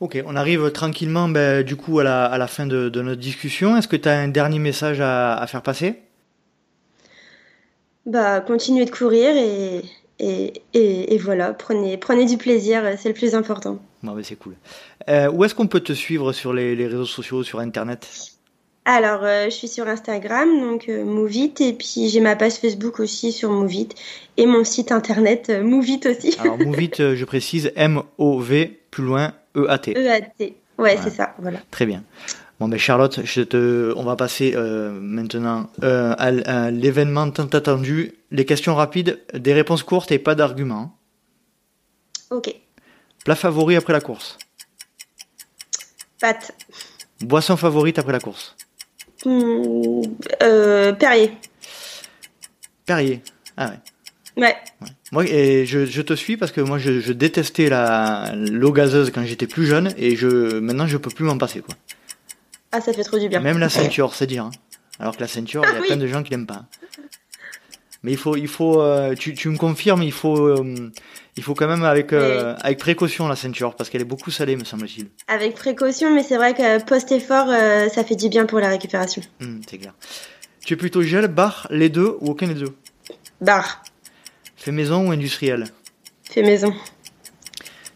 [0.00, 3.20] Ok, on arrive tranquillement ben, du coup à la, à la fin de, de notre
[3.20, 3.76] discussion.
[3.76, 6.00] Est-ce que tu as un dernier message à, à faire passer?
[8.06, 9.82] Bah, continuer de courir et,
[10.18, 13.78] et, et, et, voilà, prenez, prenez du plaisir, c'est le plus important.
[14.02, 14.54] Bon, c'est cool.
[15.10, 18.08] Euh, où est-ce qu'on peut te suivre sur les, les réseaux sociaux, sur Internet?
[18.86, 22.98] Alors, euh, je suis sur Instagram, donc euh, Movit, et puis j'ai ma page Facebook
[22.98, 23.90] aussi sur Movit,
[24.38, 26.36] et mon site internet euh, Movit aussi.
[26.40, 29.92] Alors, Movit, euh, je précise, M-O-V, plus loin, E-A-T.
[29.96, 31.58] E-A-T, ouais, c'est ça, voilà.
[31.70, 32.02] Très bien.
[32.58, 33.92] Bon, ben Charlotte, je te...
[33.96, 38.12] on va passer maintenant à l'événement tant attendu.
[38.30, 40.94] Les questions rapides, des réponses courtes et pas d'arguments.
[42.30, 42.54] Ok.
[43.24, 44.36] Plat favori après la course
[46.20, 46.52] Pâte.
[47.22, 48.56] Boisson favorite après la course
[49.26, 51.32] euh, Perrier.
[52.86, 53.22] Perrier.
[53.56, 54.42] Ah ouais.
[54.42, 54.56] Ouais.
[55.12, 59.10] Moi, et je, je te suis parce que moi, je, je détestais la l'eau gazeuse
[59.10, 61.74] quand j'étais plus jeune et je maintenant je peux plus m'en passer quoi.
[62.72, 63.40] Ah, ça fait trop du bien.
[63.40, 64.44] Même la ceinture, c'est dire.
[64.44, 64.50] hein.
[65.00, 65.86] Alors que la ceinture, il y a Ah oui.
[65.88, 66.64] plein de gens qui l'aiment pas.
[68.02, 70.90] Mais il faut, il faut, euh, tu, tu me confirmes, il faut, euh,
[71.36, 74.56] il faut quand même avec, euh, avec précaution la ceinture parce qu'elle est beaucoup salée,
[74.56, 75.08] me semble-t-il.
[75.28, 79.20] Avec précaution, mais c'est vrai que post-effort, euh, ça fait du bien pour la récupération.
[79.42, 79.92] Hum, c'est clair.
[80.64, 82.74] Tu es plutôt gel, bar, les deux ou aucun des deux?
[83.42, 83.82] Bar,
[84.56, 85.64] Fait maison ou industriel?
[86.24, 86.72] Fait maison.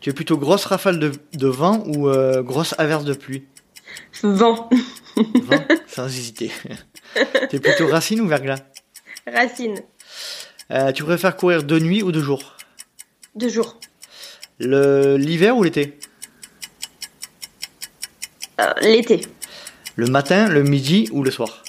[0.00, 2.10] Tu es plutôt grosse rafale de, de vent ou
[2.42, 3.44] grosse averse de pluie?
[4.22, 4.68] Vent,
[5.16, 6.50] Vent, sans hésiter.
[7.50, 8.60] tu es plutôt racine ou verglas?
[9.26, 9.76] Racine,
[10.70, 12.56] Euh, Tu préfères courir de nuit ou de jour
[13.34, 13.78] deux jours.
[14.60, 15.98] Le- L'hiver ou l'été
[18.60, 19.20] Euh, L'été,
[19.96, 21.60] Le matin, le midi ou le soir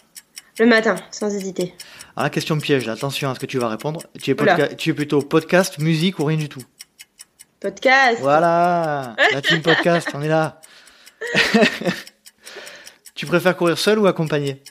[0.57, 1.73] le matin, sans hésiter.
[2.15, 4.01] Alors la question piège, là, attention à ce que tu vas répondre.
[4.21, 6.63] Tu es, podca- tu es plutôt podcast, musique ou rien du tout
[7.59, 10.61] Podcast, Voilà La team podcast, on est là
[13.15, 14.61] Tu préfères courir seul ou accompagné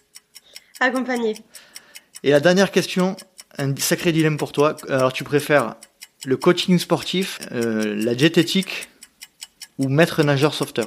[0.81, 1.37] accompagné.
[2.23, 3.15] Et la dernière question,
[3.59, 4.77] un sacré dilemme pour toi.
[4.89, 5.75] Alors tu préfères
[6.25, 8.89] le coaching sportif, euh, la diététique
[9.79, 10.87] ou maître nageur sauveteur?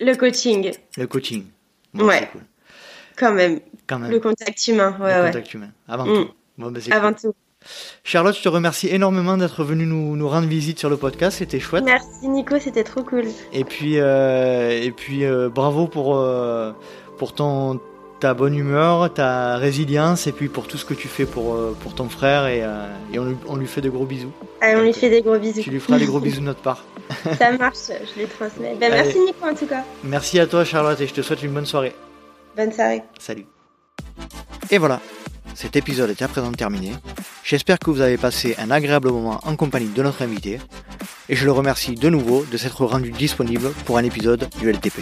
[0.00, 1.44] Le coaching, Le coaching.
[1.94, 2.28] Ouais.
[2.32, 2.40] cool.
[3.16, 3.60] quand même.
[3.86, 4.10] Quand même.
[4.10, 5.26] Le contact humain, ouais, Le ouais.
[5.28, 5.70] contact humain.
[5.86, 6.14] Avant Mm.
[6.26, 6.30] tout.
[6.58, 7.30] Bon, c'est Avant cool.
[7.30, 7.34] tout.
[8.02, 11.38] Charlotte, je te remercie énormément d'être venue nous, nous rendre visite sur le podcast.
[11.38, 11.84] C'était chouette.
[11.84, 13.26] Merci Nico, c'était trop cool.
[13.52, 16.72] Et puis, euh, et puis euh, bravo pour, euh,
[17.18, 17.80] pour ton,
[18.22, 21.76] ta bonne humeur, ta résilience, et puis pour tout ce que tu fais pour, euh,
[21.80, 22.46] pour ton frère.
[22.46, 24.30] Et, euh, et on, lui, on lui fait de gros bisous.
[24.60, 25.60] Allez, on lui fait des gros bisous.
[25.60, 26.84] Tu lui feras des gros bisous de notre part.
[27.36, 28.76] Ça marche, je les transmets.
[28.78, 29.82] Ben, merci Nico en tout cas.
[30.04, 31.94] Merci à toi, Charlotte, et je te souhaite une bonne soirée.
[32.56, 33.02] Bonne soirée.
[33.18, 33.46] Salut.
[34.70, 35.00] Et voilà,
[35.56, 36.92] cet épisode est à présent terminé.
[37.42, 40.60] J'espère que vous avez passé un agréable moment en compagnie de notre invité.
[41.28, 45.00] Et je le remercie de nouveau de s'être rendu disponible pour un épisode du LTP.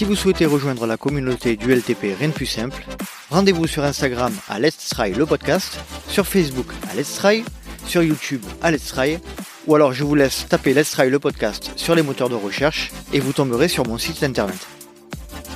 [0.00, 2.86] Si vous souhaitez rejoindre la communauté du LTP Rien de plus simple,
[3.28, 5.78] rendez-vous sur Instagram à Let's Try le podcast,
[6.08, 7.44] sur Facebook à Let's Try,
[7.86, 9.18] sur YouTube à Let's Try,
[9.66, 12.90] ou alors je vous laisse taper Let's Try le podcast sur les moteurs de recherche
[13.12, 14.56] et vous tomberez sur mon site internet.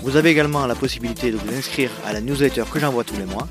[0.02, 3.24] Vous avez également la possibilité de vous inscrire à la newsletter que j'envoie tous les
[3.24, 3.48] mois.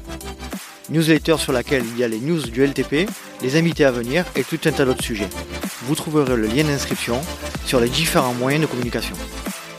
[0.92, 3.10] Newsletter sur laquelle il y a les news du LTP,
[3.42, 5.30] les invités à venir et tout un tas d'autres sujets.
[5.88, 7.20] Vous trouverez le lien d'inscription
[7.66, 9.16] sur les différents moyens de communication.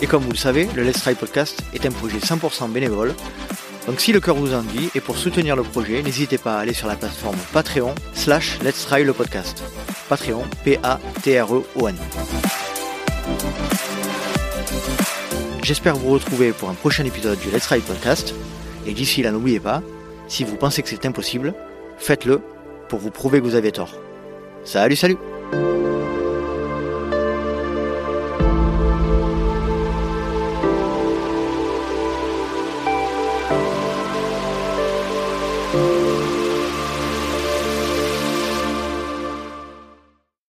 [0.00, 3.14] Et comme vous le savez, le Let's Try Podcast est un projet 100% bénévole.
[3.86, 6.60] Donc si le cœur vous en dit et pour soutenir le projet, n'hésitez pas à
[6.60, 9.62] aller sur la plateforme Patreon slash Let's Try le podcast.
[10.08, 11.96] Patreon, P-A-T-R-E-O-N.
[15.62, 18.34] J'espère vous retrouver pour un prochain épisode du Let's Try Podcast.
[18.86, 19.82] Et d'ici là, n'oubliez pas,
[20.28, 21.54] si vous pensez que c'est impossible,
[21.98, 22.40] faites-le
[22.88, 23.94] pour vous prouver que vous avez tort.
[24.64, 25.16] Salut, salut